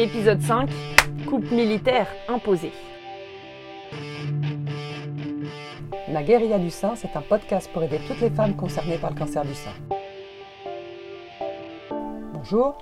Épisode 0.00 0.40
5 0.40 0.70
Coupe 1.26 1.50
militaire 1.50 2.06
imposée. 2.28 2.70
La 6.08 6.22
guérilla 6.22 6.60
du 6.60 6.70
sein, 6.70 6.94
c'est 6.94 7.16
un 7.16 7.20
podcast 7.20 7.68
pour 7.72 7.82
aider 7.82 7.98
toutes 8.06 8.20
les 8.20 8.30
femmes 8.30 8.54
concernées 8.54 8.98
par 8.98 9.10
le 9.10 9.16
cancer 9.16 9.44
du 9.44 9.54
sein. 9.54 9.72
Bonjour, 12.32 12.78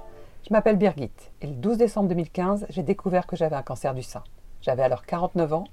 je 0.47 0.53
m'appelle 0.53 0.77
Birgit 0.77 1.11
et 1.41 1.47
le 1.47 1.55
12 1.55 1.79
décembre 1.79 2.11
2015, 2.11 2.67
j'ai 2.69 2.83
découvert 2.83 3.27
que 3.27 3.35
j'avais 3.35 3.57
un 3.57 3.63
cancer 3.63 3.95
du 3.95 4.03
sein. 4.03 4.23
J'avais 4.61 4.83
alors 4.83 5.07
49 5.07 5.55
ans 5.55 5.65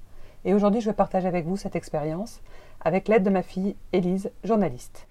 et 0.46 0.54
aujourd'hui 0.54 0.80
je 0.80 0.88
vais 0.88 0.96
partager 0.96 1.28
avec 1.28 1.44
vous 1.44 1.58
cette 1.58 1.76
expérience 1.76 2.40
avec 2.80 3.06
l'aide 3.06 3.22
de 3.22 3.28
ma 3.28 3.42
fille 3.42 3.76
Élise, 3.92 4.32
journaliste. 4.44 5.06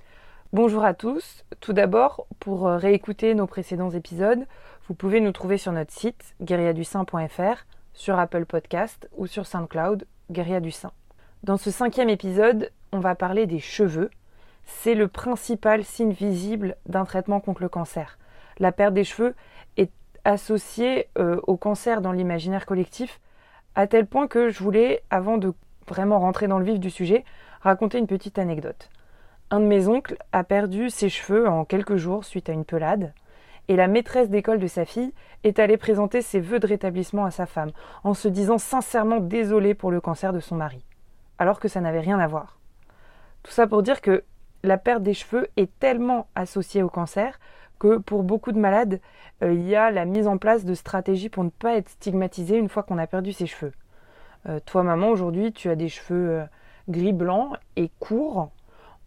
Bonjour 0.53 0.85
à 0.85 0.93
tous. 0.93 1.45
Tout 1.61 1.73
d'abord, 1.73 2.27
pour 2.39 2.67
euh, 2.67 2.77
réécouter 2.77 3.33
nos 3.33 3.47
précédents 3.47 3.89
épisodes, 3.89 4.45
vous 4.87 4.95
pouvez 4.95 5.21
nous 5.21 5.31
trouver 5.31 5.57
sur 5.57 5.71
notre 5.71 5.93
site 5.93 6.35
guerriadusain.fr, 6.41 7.65
sur 7.93 8.19
Apple 8.19 8.45
Podcast 8.45 9.09
ou 9.15 9.27
sur 9.27 9.45
SoundCloud 9.45 10.05
Sein. 10.71 10.91
Dans 11.43 11.57
ce 11.57 11.71
cinquième 11.71 12.09
épisode, 12.09 12.69
on 12.91 12.99
va 12.99 13.15
parler 13.15 13.45
des 13.45 13.59
cheveux. 13.59 14.09
C'est 14.65 14.95
le 14.95 15.07
principal 15.07 15.85
signe 15.85 16.11
visible 16.11 16.75
d'un 16.85 17.05
traitement 17.05 17.39
contre 17.39 17.61
le 17.61 17.69
cancer. 17.69 18.17
La 18.59 18.73
perte 18.73 18.93
des 18.93 19.05
cheveux 19.05 19.35
est 19.77 19.91
associée 20.25 21.07
euh, 21.17 21.39
au 21.43 21.55
cancer 21.55 22.01
dans 22.01 22.11
l'imaginaire 22.11 22.65
collectif, 22.65 23.21
à 23.75 23.87
tel 23.87 24.05
point 24.05 24.27
que 24.27 24.49
je 24.49 24.61
voulais, 24.61 25.01
avant 25.09 25.37
de 25.37 25.53
vraiment 25.87 26.19
rentrer 26.19 26.47
dans 26.47 26.59
le 26.59 26.65
vif 26.65 26.79
du 26.79 26.89
sujet, 26.89 27.23
raconter 27.61 27.99
une 27.99 28.07
petite 28.07 28.37
anecdote. 28.37 28.89
Un 29.49 29.61
de 29.61 29.65
mes 29.65 29.87
oncles 29.87 30.17
a 30.33 30.43
perdu 30.43 30.89
ses 30.89 31.09
cheveux 31.09 31.47
en 31.47 31.63
quelques 31.63 31.95
jours 31.95 32.25
suite 32.25 32.49
à 32.49 32.53
une 32.53 32.65
pelade, 32.65 33.13
et 33.67 33.75
la 33.75 33.87
maîtresse 33.87 34.29
d'école 34.29 34.59
de 34.59 34.67
sa 34.67 34.85
fille 34.85 35.13
est 35.43 35.59
allée 35.59 35.77
présenter 35.77 36.21
ses 36.21 36.39
vœux 36.39 36.59
de 36.59 36.67
rétablissement 36.67 37.25
à 37.25 37.31
sa 37.31 37.45
femme, 37.45 37.71
en 38.03 38.13
se 38.13 38.27
disant 38.27 38.57
sincèrement 38.57 39.19
désolée 39.19 39.73
pour 39.73 39.91
le 39.91 40.01
cancer 40.01 40.33
de 40.33 40.39
son 40.39 40.55
mari, 40.55 40.85
alors 41.37 41.59
que 41.59 41.67
ça 41.67 41.81
n'avait 41.81 41.99
rien 41.99 42.19
à 42.19 42.27
voir. 42.27 42.59
Tout 43.43 43.51
ça 43.51 43.67
pour 43.67 43.83
dire 43.83 44.01
que 44.01 44.23
la 44.63 44.77
perte 44.77 45.03
des 45.03 45.13
cheveux 45.13 45.47
est 45.57 45.71
tellement 45.79 46.27
associée 46.35 46.83
au 46.83 46.89
cancer 46.89 47.39
que 47.79 47.97
pour 47.97 48.23
beaucoup 48.23 48.51
de 48.51 48.59
malades, 48.59 49.01
euh, 49.43 49.53
il 49.53 49.67
y 49.67 49.75
a 49.75 49.91
la 49.91 50.05
mise 50.05 50.27
en 50.27 50.37
place 50.37 50.63
de 50.63 50.73
stratégies 50.73 51.29
pour 51.29 51.43
ne 51.43 51.49
pas 51.49 51.75
être 51.75 51.89
stigmatisé 51.89 52.57
une 52.57 52.69
fois 52.69 52.83
qu'on 52.83 52.97
a 52.97 53.07
perdu 53.07 53.33
ses 53.33 53.45
cheveux. 53.45 53.73
Euh, 54.47 54.59
toi, 54.65 54.83
maman, 54.83 55.09
aujourd'hui, 55.09 55.51
tu 55.51 55.69
as 55.69 55.75
des 55.75 55.89
cheveux 55.89 56.29
euh, 56.29 56.45
gris 56.87 57.13
blanc 57.13 57.53
et 57.75 57.89
courts 57.99 58.51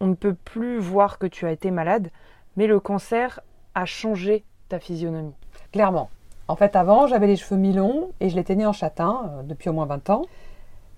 on 0.00 0.08
ne 0.08 0.14
peut 0.14 0.34
plus 0.34 0.78
voir 0.78 1.18
que 1.18 1.26
tu 1.26 1.46
as 1.46 1.52
été 1.52 1.70
malade, 1.70 2.10
mais 2.56 2.66
le 2.66 2.80
cancer 2.80 3.40
a 3.76 3.84
changé 3.84 4.42
ta 4.68 4.80
physionomie. 4.80 5.34
Clairement. 5.70 6.08
En 6.48 6.56
fait, 6.56 6.74
avant, 6.74 7.06
j'avais 7.06 7.26
les 7.26 7.36
cheveux 7.36 7.60
mi-longs 7.60 8.10
et 8.20 8.30
je 8.30 8.36
les 8.36 8.42
teignais 8.42 8.66
en 8.66 8.72
châtain 8.72 9.30
euh, 9.30 9.42
depuis 9.42 9.68
au 9.68 9.72
moins 9.72 9.86
20 9.86 10.10
ans. 10.10 10.22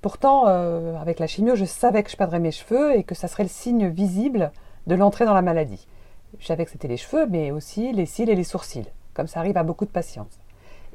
Pourtant, 0.01 0.45
euh, 0.47 0.97
avec 0.97 1.19
la 1.19 1.27
chimio, 1.27 1.57
je 1.57 1.65
savais 1.65 2.05
que 2.05 2.11
je 2.11 2.17
perdrais 2.17 2.39
mes 2.39 2.53
cheveux 2.53 2.97
et 2.97 3.03
que 3.03 3.17
ça 3.17 3.27
serait 3.27 3.43
le 3.43 3.49
signe 3.49 3.89
visible 3.89 4.53
de 4.87 4.95
l'entrée 4.95 5.25
dans 5.25 5.35
la 5.35 5.43
maladie. 5.43 5.89
Je 6.39 6.47
savais 6.47 6.65
que 6.65 6.71
c'était 6.71 6.89
les 6.89 6.97
cheveux, 6.97 7.27
mais 7.27 7.51
aussi 7.51 7.93
les 7.93 8.07
cils 8.07 8.31
et 8.31 8.37
les 8.37 8.45
sourcils, 8.45 8.87
comme 9.13 9.27
ça 9.27 9.41
arrive 9.41 9.57
à 9.57 9.65
beaucoup 9.65 9.85
de 9.85 9.91
patients. 9.91 10.29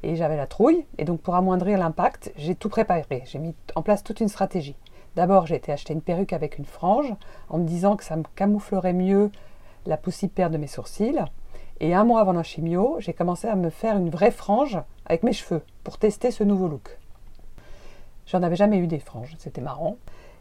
Et 0.04 0.16
j'avais 0.16 0.38
la 0.38 0.48
trouille, 0.48 0.86
et 0.98 1.04
donc 1.04 1.20
pour 1.20 1.36
amoindrir 1.36 1.78
l'impact, 1.78 2.32
j'ai 2.38 2.56
tout 2.56 2.70
préparé. 2.70 3.24
J'ai 3.26 3.40
mis 3.40 3.56
en 3.76 3.82
place 3.82 4.04
toute 4.04 4.22
une 4.22 4.30
stratégie. 4.30 4.76
D'abord, 5.18 5.48
j'ai 5.48 5.56
été 5.56 5.72
acheter 5.72 5.94
une 5.94 6.02
perruque 6.02 6.34
avec 6.34 6.58
une 6.58 6.66
frange 6.66 7.14
en 7.50 7.58
me 7.58 7.66
disant 7.66 7.98
que 7.98 8.04
ça 8.06 8.16
me 8.16 8.24
camouflerait 8.36 8.94
mieux 8.94 9.32
la 9.86 9.98
perte 9.98 10.54
de 10.54 10.58
mes 10.58 10.68
sourcils. 10.68 11.20
Et 11.80 11.94
un 11.94 12.04
mois 12.04 12.22
avant 12.22 12.34
la 12.34 12.44
chimio, 12.44 12.98
j'ai 13.00 13.14
commencé 13.14 13.48
à 13.48 13.56
me 13.56 13.70
faire 13.70 13.98
une 13.98 14.10
vraie 14.10 14.32
frange 14.32 14.80
avec 15.06 15.24
mes 15.24 15.34
cheveux 15.34 15.62
pour 15.84 15.98
tester 15.98 16.32
ce 16.32 16.44
nouveau 16.44 16.68
look. 16.68 16.98
J'en 18.26 18.44
avais 18.44 18.56
jamais 18.56 18.78
eu 18.78 18.88
des 18.88 19.00
franges, 19.00 19.36
c'était 19.38 19.62
marrant. 19.62 19.98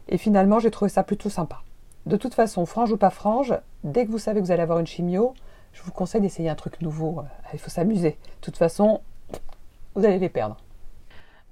Et 0.07 0.17
finalement, 0.17 0.59
j'ai 0.59 0.71
trouvé 0.71 0.89
ça 0.89 1.03
plutôt 1.03 1.29
sympa. 1.29 1.61
De 2.05 2.17
toute 2.17 2.33
façon, 2.33 2.65
frange 2.65 2.91
ou 2.91 2.97
pas 2.97 3.09
frange, 3.09 3.53
dès 3.83 4.05
que 4.05 4.11
vous 4.11 4.19
savez 4.19 4.39
que 4.39 4.45
vous 4.45 4.51
allez 4.51 4.61
avoir 4.61 4.79
une 4.79 4.87
chimio, 4.87 5.33
je 5.73 5.81
vous 5.83 5.91
conseille 5.91 6.21
d'essayer 6.21 6.49
un 6.49 6.55
truc 6.55 6.81
nouveau. 6.81 7.23
Il 7.53 7.59
faut 7.59 7.69
s'amuser. 7.69 8.11
De 8.11 8.41
toute 8.41 8.57
façon, 8.57 9.01
vous 9.95 10.05
allez 10.05 10.19
les 10.19 10.29
perdre. 10.29 10.57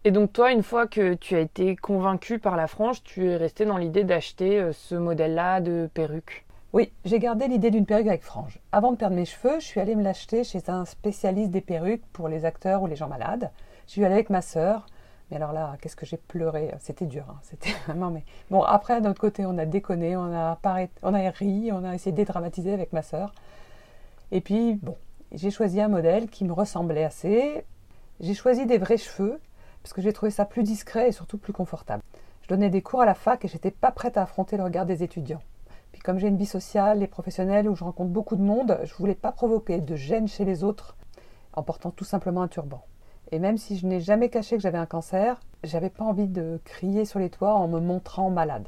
Et 0.04 0.12
donc 0.12 0.34
toi, 0.34 0.52
une 0.52 0.64
fois 0.64 0.88
que 0.88 1.14
tu 1.14 1.36
as 1.36 1.40
été 1.40 1.76
convaincu 1.76 2.40
par 2.40 2.56
la 2.56 2.68
frange, 2.68 3.04
tu 3.04 3.30
es 3.30 3.38
resté 3.38 3.66
dans 3.66 3.78
l'idée 3.78 4.04
d'acheter 4.04 4.60
euh, 4.60 4.74
ce 4.74 4.96
modèle-là 4.96 5.62
de 5.62 5.90
perruque? 5.94 6.46
Oui, 6.74 6.94
j'ai 7.04 7.20
gardé 7.20 7.50
l'idée 7.50 7.70
d'une 7.70 7.86
perruque 7.86 8.08
avec 8.08 8.24
frange. 8.24 8.62
Avant 8.72 8.94
de 8.94 8.96
perdre 8.96 9.18
mes 9.18 9.26
cheveux, 9.26 9.60
je 9.60 9.66
suis 9.66 9.82
allée 9.82 9.94
me 9.94 10.04
l'acheter 10.04 10.46
chez 10.46 10.62
un 10.70 10.86
spécialiste 10.86 11.52
des 11.52 11.60
perruques 11.60 12.06
pour 12.14 12.30
les 12.30 12.46
acteurs 12.46 12.82
ou 12.82 12.88
les 12.88 12.96
gens 12.96 13.10
malades. 13.10 13.52
Je 13.88 13.92
suis 13.92 14.06
allée 14.06 14.14
avec 14.14 14.30
ma 14.30 14.42
sœur. 14.42 14.86
Mais 15.30 15.36
alors 15.36 15.52
là, 15.52 15.76
qu'est-ce 15.82 15.98
que 15.98 16.06
j'ai 16.06 16.16
pleuré 16.16 16.74
C'était 16.80 17.06
dur, 17.06 17.26
hein. 17.30 17.40
c'était 17.42 17.72
vraiment. 17.88 18.10
Mais 18.10 18.24
bon, 18.50 18.62
après, 18.64 19.02
d'un 19.02 19.12
autre 19.12 19.20
côté, 19.20 19.46
on 19.46 19.58
a 19.58 19.66
déconné, 19.66 20.16
on 20.16 20.34
a, 20.34 20.58
on 21.04 21.14
a 21.14 21.30
ri, 21.32 21.72
on 21.74 21.84
a 21.84 21.94
essayé 21.94 22.14
de 22.14 22.18
dédramatiser 22.18 22.72
avec 22.72 22.94
ma 22.94 23.02
sœur. 23.02 23.34
Et 24.32 24.40
puis, 24.40 24.76
bon, 24.76 24.96
j'ai 25.34 25.52
choisi 25.52 25.82
un 25.82 25.90
modèle 25.90 26.30
qui 26.30 26.46
me 26.46 26.54
ressemblait 26.54 27.04
assez. 27.04 27.66
J'ai 28.22 28.34
choisi 28.34 28.66
des 28.66 28.78
vrais 28.78 28.98
cheveux 28.98 29.42
parce 29.84 29.92
que 29.92 30.02
j'ai 30.02 30.14
trouvé 30.14 30.32
ça 30.32 30.46
plus 30.46 30.64
discret 30.64 31.10
et 31.10 31.12
surtout 31.12 31.38
plus 31.38 31.54
confortable. 31.54 32.02
Je 32.44 32.48
donnais 32.48 32.70
des 32.70 32.82
cours 32.82 33.02
à 33.02 33.06
la 33.06 33.14
fac 33.14 33.44
et 33.44 33.50
j'étais 33.50 33.72
pas 33.72 33.92
prête 33.92 34.16
à 34.16 34.22
affronter 34.22 34.56
le 34.56 34.64
regard 34.64 34.86
des 34.86 35.04
étudiants. 35.04 35.42
Comme 36.04 36.18
j'ai 36.18 36.30
une 36.30 36.38
vie 36.38 36.48
sociale 36.48 37.04
et 37.04 37.08
professionnelle 37.08 37.70
où 37.70 37.76
je 37.76 37.84
rencontre 37.84 38.10
beaucoup 38.10 38.36
de 38.36 38.42
monde, 38.42 38.80
je 38.84 38.94
voulais 38.96 39.14
pas 39.14 39.32
provoquer 39.32 39.80
de 39.80 39.96
gêne 39.96 40.28
chez 40.28 40.46
les 40.46 40.64
autres 40.64 40.96
en 41.54 41.62
portant 41.62 41.92
tout 41.92 42.06
simplement 42.06 42.42
un 42.42 42.48
turban. 42.48 42.84
Et 43.32 43.38
même 43.38 43.58
si 43.58 43.78
je 43.78 43.86
n'ai 43.86 44.00
jamais 44.00 44.30
caché 44.30 44.56
que 44.56 44.64
j'avais 44.64 44.80
un 44.80 44.88
cancer, 44.88 45.40
j'avais 45.64 45.92
pas 45.92 46.04
envie 46.04 46.28
de 46.28 46.60
crier 46.66 47.06
sur 47.06 47.20
les 47.20 47.30
toits 47.30 47.54
en 47.54 47.68
me 47.68 47.80
montrant 47.80 48.32
malade. 48.32 48.68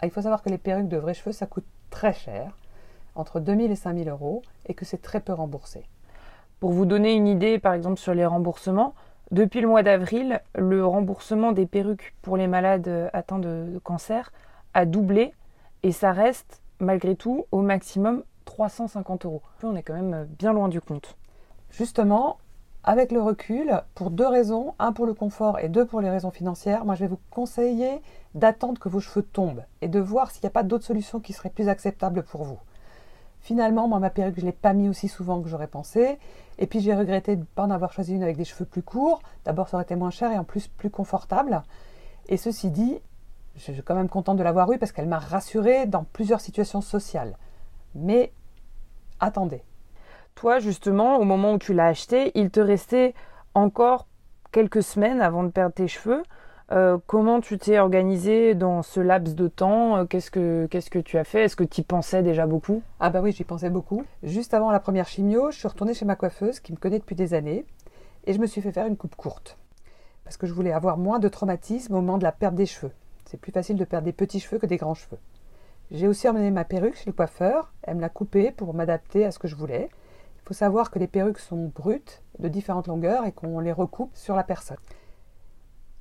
Ah, 0.00 0.06
il 0.06 0.10
faut 0.10 0.22
savoir 0.22 0.42
que 0.42 0.48
les 0.48 0.58
perruques 0.58 0.88
de 0.88 0.96
vrais 0.96 1.12
cheveux, 1.12 1.32
ça 1.32 1.46
coûte 1.46 1.66
très 1.90 2.14
cher, 2.14 2.56
entre 3.14 3.38
2000 3.38 3.70
et 3.70 3.76
5000 3.76 4.08
euros, 4.08 4.42
et 4.66 4.74
que 4.74 4.86
c'est 4.86 5.02
très 5.02 5.20
peu 5.20 5.34
remboursé. 5.34 5.84
Pour 6.60 6.72
vous 6.72 6.86
donner 6.86 7.12
une 7.12 7.26
idée, 7.26 7.58
par 7.58 7.74
exemple, 7.74 7.98
sur 7.98 8.14
les 8.14 8.24
remboursements, 8.24 8.94
depuis 9.32 9.60
le 9.60 9.68
mois 9.68 9.82
d'avril, 9.82 10.40
le 10.54 10.86
remboursement 10.86 11.52
des 11.52 11.66
perruques 11.66 12.14
pour 12.22 12.38
les 12.38 12.46
malades 12.46 13.10
atteints 13.12 13.38
de 13.38 13.78
cancer 13.84 14.32
a 14.72 14.86
doublé 14.86 15.34
et 15.82 15.92
ça 15.92 16.12
reste 16.12 16.62
malgré 16.80 17.16
tout 17.16 17.46
au 17.52 17.62
maximum 17.62 18.22
350 18.44 19.24
euros. 19.26 19.42
On 19.62 19.76
est 19.76 19.82
quand 19.82 19.94
même 19.94 20.26
bien 20.38 20.52
loin 20.52 20.68
du 20.68 20.80
compte. 20.80 21.16
Justement, 21.70 22.38
avec 22.84 23.10
le 23.10 23.20
recul, 23.20 23.82
pour 23.94 24.10
deux 24.10 24.26
raisons, 24.26 24.74
un 24.78 24.92
pour 24.92 25.06
le 25.06 25.14
confort 25.14 25.58
et 25.58 25.68
deux 25.68 25.84
pour 25.84 26.00
les 26.00 26.10
raisons 26.10 26.30
financières, 26.30 26.84
moi 26.84 26.94
je 26.94 27.00
vais 27.00 27.08
vous 27.08 27.20
conseiller 27.30 28.00
d'attendre 28.34 28.78
que 28.78 28.88
vos 28.88 29.00
cheveux 29.00 29.24
tombent 29.24 29.64
et 29.80 29.88
de 29.88 29.98
voir 29.98 30.30
s'il 30.30 30.42
n'y 30.42 30.48
a 30.48 30.50
pas 30.50 30.62
d'autres 30.62 30.84
solutions 30.84 31.20
qui 31.20 31.32
seraient 31.32 31.50
plus 31.50 31.68
acceptables 31.68 32.22
pour 32.22 32.44
vous. 32.44 32.58
Finalement, 33.40 33.86
moi, 33.86 34.00
ma 34.00 34.10
perruque, 34.10 34.34
je 34.36 34.40
ne 34.40 34.46
l'ai 34.46 34.52
pas 34.52 34.72
mis 34.72 34.88
aussi 34.88 35.06
souvent 35.06 35.40
que 35.40 35.48
j'aurais 35.48 35.68
pensé. 35.68 36.18
Et 36.58 36.66
puis, 36.66 36.80
j'ai 36.80 36.94
regretté 36.96 37.36
de 37.36 37.42
ne 37.42 37.46
pas 37.46 37.62
en 37.62 37.70
avoir 37.70 37.92
choisi 37.92 38.14
une 38.14 38.24
avec 38.24 38.36
des 38.36 38.44
cheveux 38.44 38.64
plus 38.64 38.82
courts. 38.82 39.22
D'abord, 39.44 39.68
ça 39.68 39.76
aurait 39.76 39.84
été 39.84 39.94
moins 39.94 40.10
cher 40.10 40.32
et 40.32 40.38
en 40.38 40.42
plus 40.42 40.66
plus 40.66 40.90
confortable. 40.90 41.62
Et 42.28 42.38
ceci 42.38 42.70
dit, 42.70 42.98
je 43.56 43.72
suis 43.72 43.82
quand 43.82 43.94
même 43.94 44.08
contente 44.08 44.36
de 44.36 44.42
l'avoir 44.42 44.70
eue 44.72 44.78
parce 44.78 44.92
qu'elle 44.92 45.08
m'a 45.08 45.18
rassurée 45.18 45.86
dans 45.86 46.04
plusieurs 46.04 46.40
situations 46.40 46.80
sociales. 46.80 47.36
Mais 47.94 48.32
attendez. 49.20 49.62
Toi, 50.34 50.58
justement, 50.58 51.16
au 51.18 51.24
moment 51.24 51.54
où 51.54 51.58
tu 51.58 51.72
l'as 51.72 51.86
acheté, 51.86 52.32
il 52.34 52.50
te 52.50 52.60
restait 52.60 53.14
encore 53.54 54.06
quelques 54.52 54.82
semaines 54.82 55.22
avant 55.22 55.42
de 55.42 55.48
perdre 55.48 55.74
tes 55.74 55.88
cheveux. 55.88 56.22
Euh, 56.72 56.98
comment 57.06 57.40
tu 57.40 57.58
t'es 57.58 57.78
organisé 57.78 58.54
dans 58.54 58.82
ce 58.82 59.00
laps 59.00 59.34
de 59.34 59.48
temps? 59.48 60.04
Qu'est-ce 60.06 60.30
que, 60.30 60.66
qu'est-ce 60.66 60.90
que 60.90 60.98
tu 60.98 61.16
as 61.16 61.24
fait? 61.24 61.44
Est-ce 61.44 61.56
que 61.56 61.64
tu 61.64 61.80
y 61.80 61.84
pensais 61.84 62.22
déjà 62.22 62.46
beaucoup? 62.46 62.82
Ah 63.00 63.08
bah 63.08 63.20
oui, 63.22 63.32
j'y 63.32 63.44
pensais 63.44 63.70
beaucoup. 63.70 64.04
Juste 64.22 64.52
avant 64.52 64.70
la 64.70 64.80
première 64.80 65.08
chimio, 65.08 65.50
je 65.50 65.58
suis 65.58 65.68
retournée 65.68 65.94
chez 65.94 66.04
ma 66.04 66.16
coiffeuse 66.16 66.60
qui 66.60 66.72
me 66.72 66.76
connaît 66.76 66.98
depuis 66.98 67.14
des 67.14 67.34
années 67.34 67.64
et 68.26 68.32
je 68.32 68.38
me 68.40 68.46
suis 68.46 68.60
fait 68.60 68.72
faire 68.72 68.86
une 68.86 68.96
coupe 68.96 69.14
courte. 69.14 69.56
Parce 70.24 70.36
que 70.36 70.46
je 70.46 70.52
voulais 70.52 70.72
avoir 70.72 70.98
moins 70.98 71.20
de 71.20 71.28
traumatisme 71.28 71.94
au 71.94 72.00
moment 72.00 72.18
de 72.18 72.24
la 72.24 72.32
perte 72.32 72.56
des 72.56 72.66
cheveux. 72.66 72.92
C'est 73.26 73.40
plus 73.40 73.52
facile 73.52 73.76
de 73.76 73.84
perdre 73.84 74.04
des 74.04 74.12
petits 74.12 74.40
cheveux 74.40 74.58
que 74.58 74.66
des 74.66 74.76
grands 74.76 74.94
cheveux. 74.94 75.18
J'ai 75.90 76.08
aussi 76.08 76.28
emmené 76.28 76.50
ma 76.50 76.64
perruque 76.64 76.96
chez 76.96 77.10
le 77.10 77.12
coiffeur. 77.12 77.72
Elle 77.82 77.96
me 77.96 78.00
l'a 78.00 78.08
coupée 78.08 78.52
pour 78.52 78.72
m'adapter 78.72 79.24
à 79.24 79.30
ce 79.30 79.38
que 79.38 79.48
je 79.48 79.56
voulais. 79.56 79.88
Il 80.36 80.48
faut 80.48 80.54
savoir 80.54 80.90
que 80.90 80.98
les 80.98 81.08
perruques 81.08 81.40
sont 81.40 81.72
brutes, 81.74 82.22
de 82.38 82.48
différentes 82.48 82.86
longueurs 82.86 83.24
et 83.26 83.32
qu'on 83.32 83.58
les 83.58 83.72
recoupe 83.72 84.14
sur 84.14 84.36
la 84.36 84.44
personne. 84.44 84.76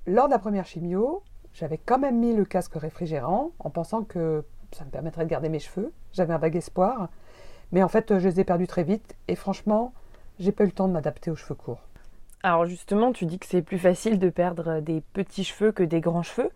Lors 0.05 0.27
de 0.27 0.33
la 0.33 0.39
première 0.39 0.65
chimio, 0.65 1.23
j'avais 1.53 1.79
quand 1.79 1.97
même 1.97 2.19
mis 2.19 2.35
le 2.35 2.45
casque 2.45 2.75
réfrigérant 2.75 3.51
en 3.57 3.71
pensant 3.71 4.03
que 4.03 4.43
ça 4.71 4.85
me 4.85 4.91
permettrait 4.91 5.23
de 5.23 5.29
garder 5.29 5.49
mes 5.49 5.59
cheveux. 5.59 5.91
J'avais 6.13 6.33
un 6.33 6.37
vague 6.37 6.55
espoir. 6.55 7.09
Mais 7.71 7.81
en 7.81 7.87
fait, 7.87 8.19
je 8.19 8.27
les 8.27 8.39
ai 8.39 8.43
perdus 8.43 8.67
très 8.67 8.83
vite 8.83 9.15
et 9.27 9.35
franchement, 9.35 9.93
j'ai 10.37 10.51
pas 10.51 10.63
eu 10.63 10.67
le 10.67 10.73
temps 10.73 10.87
de 10.87 10.93
m'adapter 10.93 11.31
aux 11.31 11.35
cheveux 11.35 11.55
courts. 11.55 11.81
Alors 12.43 12.67
justement, 12.67 13.11
tu 13.11 13.25
dis 13.25 13.39
que 13.39 13.47
c'est 13.47 13.63
plus 13.63 13.79
facile 13.79 14.19
de 14.19 14.29
perdre 14.29 14.79
des 14.79 15.01
petits 15.01 15.43
cheveux 15.43 15.71
que 15.71 15.81
des 15.81 16.01
grands 16.01 16.21
cheveux. 16.21 16.51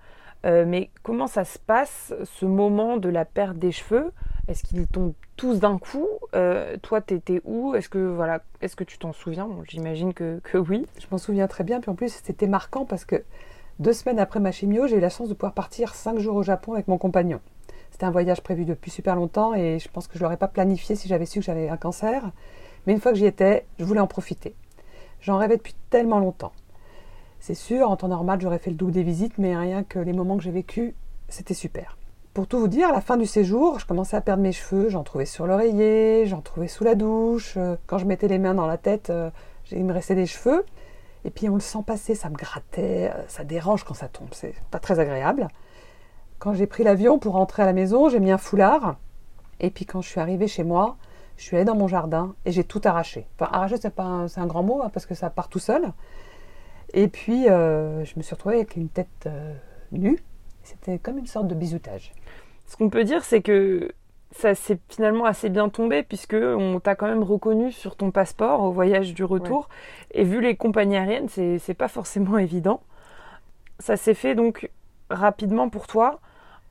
Euh, 0.46 0.66
mais 0.66 0.90
comment 1.04 1.28
ça 1.28 1.44
se 1.44 1.60
passe, 1.60 2.14
ce 2.24 2.46
moment 2.46 2.98
de 2.98 3.10
la 3.10 3.26
perte 3.26 3.58
des 3.58 3.72
cheveux? 3.72 4.12
Est-ce 4.48 4.64
qu'ils 4.64 4.88
tombent 4.88 5.14
tous 5.36 5.60
d'un 5.60 5.78
coup? 5.78 6.08
Euh, 6.34 6.78
Toi, 6.82 7.02
t'étais 7.02 7.42
où? 7.44 7.76
Est-ce 7.76 7.90
que 7.90 8.00
voilà, 8.00 8.42
est-ce 8.62 8.76
que 8.76 8.84
tu 8.84 8.98
t'en 8.98 9.12
souviens? 9.14 9.50
J'imagine 9.68 10.14
que, 10.14 10.40
que, 10.44 10.58
oui. 10.58 10.86
Je 11.00 11.06
m'en 11.12 11.18
souviens 11.18 11.48
très 11.48 11.64
bien. 11.64 11.82
Puis 11.82 11.92
en 11.92 11.96
plus, 11.96 12.22
c'était 12.24 12.48
marquant 12.48 12.86
parce 12.86 13.06
que 13.06 13.24
deux 13.80 13.94
semaines 13.94 14.20
après 14.20 14.40
ma 14.40 14.52
chimio, 14.52 14.88
j'ai 14.88 14.98
eu 14.98 15.02
la 15.02 15.10
chance 15.10 15.30
de 15.30 15.34
pouvoir 15.34 15.54
partir 15.54 15.94
cinq 15.94 16.20
jours 16.20 16.36
au 16.36 16.44
Japon 16.44 16.74
avec 16.74 16.88
mon 16.88 16.98
compagnon. 16.98 17.42
C'était 17.92 18.06
un 18.06 18.12
voyage 18.12 18.42
prévu 18.42 18.66
depuis 18.66 18.92
super 18.92 19.16
longtemps 19.16 19.54
et 19.54 19.78
je 19.80 19.90
pense 19.90 20.08
que 20.08 20.18
je 20.18 20.24
l'aurais 20.24 20.38
pas 20.38 20.48
planifié 20.48 20.96
si 20.96 21.08
j'avais 21.08 21.26
su 21.26 21.40
que 21.40 21.46
j'avais 21.46 21.70
un 21.70 21.78
cancer. 21.78 22.32
Mais 22.88 22.94
une 22.94 23.02
fois 23.02 23.12
que 23.12 23.18
j'y 23.18 23.26
étais, 23.26 23.66
je 23.78 23.84
voulais 23.84 24.00
en 24.00 24.08
profiter. 24.08 24.56
J'en 25.22 25.38
rêvais 25.38 25.58
depuis 25.58 25.76
tellement 25.90 26.20
longtemps. 26.20 26.54
C'est 27.40 27.56
sûr, 27.56 27.90
en 27.90 27.96
temps 27.96 28.10
normal, 28.10 28.42
j'aurais 28.42 28.60
fait 28.60 28.70
le 28.70 28.76
double 28.76 28.92
des 28.92 29.04
visites, 29.04 29.38
mais 29.38 29.56
rien 29.56 29.84
que 29.84 30.00
les 30.00 30.14
moments 30.14 30.38
que 30.38 30.44
j'ai 30.44 30.52
vécus, 30.52 30.94
c'était 31.30 31.54
super. 31.54 31.98
Pour 32.34 32.48
tout 32.48 32.60
vous 32.60 32.68
dire, 32.68 32.90
à 32.90 32.92
la 32.92 33.02
fin 33.02 33.18
du 33.18 33.26
séjour, 33.26 33.80
je 33.80 33.86
commençais 33.86 34.16
à 34.16 34.22
perdre 34.22 34.44
mes 34.44 34.52
cheveux, 34.52 34.90
j'en 34.90 35.04
trouvais 35.04 35.26
sur 35.26 35.48
l'oreiller, 35.48 36.26
j'en 36.26 36.42
trouvais 36.42 36.68
sous 36.68 36.84
la 36.84 36.96
douche. 36.96 37.56
Euh, 37.58 37.76
quand 37.88 37.98
je 37.98 38.06
mettais 38.06 38.28
les 38.28 38.40
mains 38.40 38.54
dans 38.54 38.68
la 38.68 38.78
tête, 38.78 39.10
euh, 39.10 39.32
il 39.72 39.84
me 39.86 39.94
restait 39.94 40.16
des 40.16 40.26
cheveux. 40.26 40.66
Et 41.26 41.32
puis 41.32 41.50
on 41.50 41.56
le 41.56 41.60
sent 41.60 41.80
passer, 41.86 42.16
ça 42.16 42.30
me 42.30 42.36
grattait, 42.36 43.12
euh, 43.14 43.24
ça 43.28 43.44
dérange 43.44 43.84
quand 43.84 43.94
ça 43.94 44.08
tombe, 44.08 44.30
c'est 44.32 44.54
pas 44.70 44.80
très 44.80 45.00
agréable. 45.00 45.48
Quand 46.38 46.54
j'ai 46.54 46.68
pris 46.68 46.84
l'avion 46.84 47.20
pour 47.20 47.34
rentrer 47.34 47.64
à 47.64 47.66
la 47.66 47.74
maison, 47.74 48.10
j'ai 48.10 48.20
mis 48.20 48.32
un 48.32 48.38
foulard. 48.38 48.96
Et 49.60 49.70
puis 49.70 49.86
quand 49.86 50.02
je 50.02 50.08
suis 50.08 50.20
arrivée 50.20 50.48
chez 50.48 50.64
moi, 50.64 50.98
je 51.36 51.44
suis 51.44 51.56
allée 51.56 51.66
dans 51.66 51.76
mon 51.76 51.88
jardin 51.88 52.36
et 52.46 52.52
j'ai 52.52 52.64
tout 52.64 52.82
arraché. 52.86 53.28
Enfin, 53.36 53.50
arracher, 53.52 53.78
c'est 53.82 53.90
pas 53.90 54.04
un, 54.04 54.26
un 54.26 54.46
grand 54.46 54.64
mot 54.64 54.82
hein, 54.82 54.90
parce 54.94 55.06
que 55.06 55.16
ça 55.16 55.30
part 55.30 55.50
tout 55.50 55.60
seul. 55.60 55.92
Et 56.94 57.08
puis 57.08 57.46
je 57.46 58.18
me 58.18 58.22
suis 58.22 58.34
retrouvée 58.36 58.56
avec 58.56 58.76
une 58.76 58.90
tête 58.90 59.30
nue 59.92 60.20
c'était 60.70 61.00
comme 61.00 61.18
une 61.18 61.28
sorte 61.28 61.48
de 61.48 61.56
bisoutage. 61.56 62.14
Ce 62.68 62.78
qu'on 62.78 62.90
peut 62.90 63.04
dire, 63.04 63.24
c'est 63.24 63.42
que 63.42 63.92
ça 64.32 64.54
s'est 64.54 64.78
finalement 64.90 65.26
assez 65.26 65.50
bien 65.50 65.70
tombé 65.70 66.04
puisque 66.04 66.36
on 66.36 66.80
t'a 66.80 66.94
quand 66.96 67.08
même 67.08 67.24
reconnu 67.24 67.72
sur 67.72 67.96
ton 67.96 68.12
passeport 68.12 68.62
au 68.62 68.72
voyage 68.72 69.14
du 69.16 69.24
retour. 69.24 69.70
Et 70.12 70.24
vu 70.24 70.40
les 70.40 70.56
compagnies 70.56 70.98
aériennes, 70.98 71.30
c'est 71.30 71.74
pas 71.74 71.88
forcément 71.88 72.38
évident. 72.48 72.82
Ça 73.80 73.98
s'est 73.98 74.14
fait 74.14 74.36
donc 74.36 74.70
rapidement 75.10 75.70
pour 75.70 75.88
toi. 75.88 76.20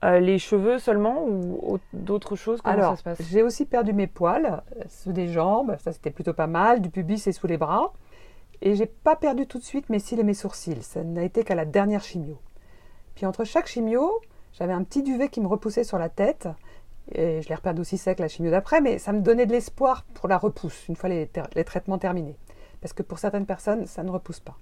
Euh, 0.05 0.21
les 0.21 0.39
cheveux 0.39 0.79
seulement 0.79 1.25
ou 1.27 1.81
d'autres 1.93 2.37
choses? 2.37 2.63
Comment 2.63 2.75
Alors, 2.77 2.91
ça 2.93 2.97
se 2.99 3.03
passe? 3.03 3.23
J'ai 3.29 3.43
aussi 3.43 3.65
perdu 3.65 3.93
mes 3.93 4.07
poils 4.07 4.63
euh, 4.77 4.83
sous 4.89 5.11
des 5.11 5.27
jambes, 5.27 5.75
ça 5.81 5.91
c'était 5.91 6.13
plutôt 6.13 6.33
pas 6.33 6.47
mal, 6.47 6.81
du 6.81 6.89
pubis 6.89 7.27
et 7.27 7.33
sous 7.33 7.49
les 7.49 7.57
bras. 7.57 7.93
Et 8.61 8.75
j'ai 8.75 8.87
pas 8.87 9.17
perdu 9.17 9.47
tout 9.47 9.59
de 9.59 9.65
suite 9.65 9.89
mes 9.89 10.01
cils 10.01 10.19
et 10.19 10.25
mes 10.25 10.35
sourcils, 10.35 10.83
ça 10.83 11.05
n'a 11.05 11.23
été 11.23 11.45
qu'à 11.45 11.55
la 11.55 11.65
dernière 11.65 12.03
chimio. 12.03 12.39
Puis 13.15 13.27
entre 13.27 13.45
chaque 13.45 13.67
chimio, 13.67 14.21
j'avais 14.53 14.73
un 14.73 14.83
petit 14.83 15.03
duvet 15.03 15.29
qui 15.29 15.41
me 15.41 15.47
repoussait 15.47 15.85
sur 15.85 15.99
la 15.99 16.09
tête. 16.09 16.49
Et 17.13 17.41
je 17.41 17.49
l'ai 17.49 17.55
reperdu 17.55 17.81
aussi 17.81 17.97
sec 17.97 18.19
la 18.19 18.29
chimio 18.29 18.51
d'après, 18.51 18.81
mais 18.81 18.99
ça 18.99 19.13
me 19.13 19.21
donnait 19.21 19.47
de 19.47 19.53
l'espoir 19.53 20.05
pour 20.15 20.29
la 20.29 20.37
repousse, 20.37 20.89
une 20.89 20.97
fois 20.97 21.09
les, 21.09 21.29
traitements 21.65 21.99
terminés. 21.99 22.37
Parce 22.81 22.93
que 22.93 23.03
pour 23.03 23.19
certaines 23.19 23.47
personnes, 23.47 23.87
ça 23.87 24.03
ne 24.03 24.11
repousse 24.11 24.41
pas. 24.41 24.57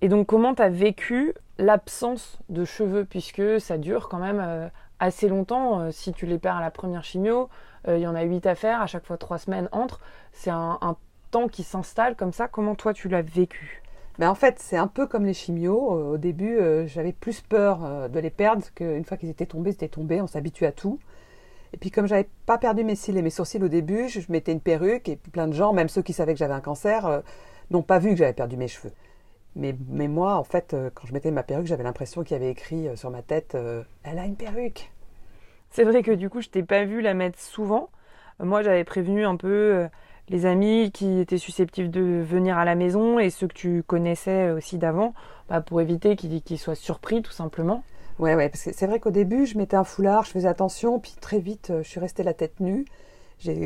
Et 0.00 0.08
donc 0.08 0.26
comment 0.26 0.54
tu 0.54 0.62
as 0.62 0.68
vécu 0.68 1.34
l'absence 1.58 2.38
de 2.48 2.64
cheveux, 2.64 3.04
puisque 3.04 3.60
ça 3.60 3.78
dure 3.78 4.08
quand 4.08 4.18
même 4.18 4.40
euh, 4.40 4.68
assez 5.00 5.28
longtemps. 5.28 5.80
Euh, 5.80 5.90
si 5.90 6.12
tu 6.12 6.26
les 6.26 6.38
perds 6.38 6.56
à 6.56 6.60
la 6.60 6.70
première 6.70 7.04
chimio, 7.04 7.48
euh, 7.88 7.98
il 7.98 8.02
y 8.02 8.06
en 8.06 8.14
a 8.14 8.22
huit 8.22 8.46
à 8.46 8.54
faire, 8.54 8.80
à 8.80 8.86
chaque 8.86 9.06
fois 9.06 9.16
trois 9.16 9.38
semaines 9.38 9.68
entre. 9.72 10.00
C'est 10.32 10.50
un, 10.50 10.78
un 10.80 10.96
temps 11.34 11.48
qui 11.48 11.64
s'installe 11.64 12.14
comme 12.14 12.32
ça. 12.32 12.46
Comment 12.46 12.76
toi 12.76 12.94
tu 12.94 13.08
l'as 13.08 13.22
vécu? 13.22 13.82
Mais 14.20 14.26
en 14.26 14.36
fait, 14.36 14.60
c'est 14.60 14.76
un 14.76 14.86
peu 14.86 15.08
comme 15.08 15.26
les 15.26 15.34
chimios. 15.34 16.12
Au 16.12 16.16
début, 16.16 16.58
euh, 16.58 16.86
j'avais 16.86 17.12
plus 17.12 17.40
peur 17.40 17.84
euh, 17.84 18.06
de 18.06 18.20
les 18.20 18.30
perdre 18.30 18.64
qu'une 18.72 19.04
fois 19.04 19.16
qu'ils 19.16 19.30
étaient 19.30 19.46
tombés, 19.46 19.70
ils 19.70 19.74
étaient 19.74 19.88
tombés, 19.88 20.20
on 20.20 20.28
s'habitue 20.28 20.64
à 20.64 20.70
tout. 20.70 21.00
Et 21.72 21.76
puis 21.76 21.90
comme 21.90 22.06
j'avais 22.06 22.28
pas 22.46 22.56
perdu 22.56 22.84
mes 22.84 22.94
cils 22.94 23.16
et 23.16 23.22
mes 23.22 23.30
sourcils 23.30 23.60
au 23.60 23.66
début, 23.66 24.08
je 24.08 24.20
mettais 24.28 24.52
une 24.52 24.60
perruque 24.60 25.08
et 25.08 25.16
plein 25.16 25.48
de 25.48 25.52
gens, 25.52 25.72
même 25.72 25.88
ceux 25.88 26.02
qui 26.02 26.12
savaient 26.12 26.34
que 26.34 26.38
j'avais 26.38 26.54
un 26.54 26.60
cancer, 26.60 27.04
euh, 27.06 27.20
n'ont 27.72 27.82
pas 27.82 27.98
vu 27.98 28.10
que 28.10 28.16
j'avais 28.16 28.32
perdu 28.32 28.56
mes 28.56 28.68
cheveux. 28.68 28.92
Mais, 29.56 29.74
mais, 29.88 30.06
moi, 30.06 30.36
en 30.36 30.44
fait, 30.44 30.76
quand 30.94 31.06
je 31.06 31.12
mettais 31.12 31.32
ma 31.32 31.42
perruque, 31.42 31.66
j'avais 31.66 31.84
l'impression 31.84 32.22
qu'il 32.22 32.36
y 32.36 32.40
avait 32.40 32.50
écrit 32.50 32.88
sur 32.96 33.10
ma 33.10 33.22
tête 33.22 33.56
Elle 34.02 34.18
a 34.18 34.24
une 34.24 34.34
perruque». 34.34 34.90
C'est 35.70 35.84
vrai 35.84 36.02
que 36.02 36.10
du 36.10 36.28
coup, 36.28 36.40
je 36.40 36.48
t'ai 36.48 36.64
pas 36.64 36.84
vu 36.84 37.00
la 37.00 37.14
mettre 37.14 37.38
souvent. 37.38 37.88
Moi, 38.40 38.62
j'avais 38.62 38.82
prévenu 38.82 39.24
un 39.24 39.36
peu 39.36 39.88
les 40.28 40.46
amis 40.46 40.90
qui 40.92 41.20
étaient 41.20 41.38
susceptibles 41.38 41.90
de 41.90 42.22
venir 42.22 42.56
à 42.56 42.64
la 42.64 42.74
maison 42.74 43.18
et 43.18 43.30
ceux 43.30 43.46
que 43.46 43.54
tu 43.54 43.82
connaissais 43.82 44.50
aussi 44.50 44.78
d'avant, 44.78 45.14
bah, 45.48 45.60
pour 45.60 45.80
éviter 45.80 46.16
qu'ils 46.16 46.58
soient 46.58 46.74
surpris 46.74 47.22
tout 47.22 47.32
simplement. 47.32 47.84
Ouais, 48.18 48.34
ouais, 48.36 48.48
parce 48.48 48.62
que 48.62 48.72
c'est 48.72 48.86
vrai 48.86 49.00
qu'au 49.00 49.10
début, 49.10 49.44
je 49.44 49.58
mettais 49.58 49.76
un 49.76 49.84
foulard, 49.84 50.24
je 50.24 50.30
faisais 50.30 50.48
attention, 50.48 51.00
puis 51.00 51.14
très 51.20 51.40
vite, 51.40 51.70
euh, 51.70 51.82
je 51.82 51.88
suis 51.88 52.00
restée 52.00 52.22
la 52.22 52.32
tête 52.32 52.60
nue. 52.60 52.86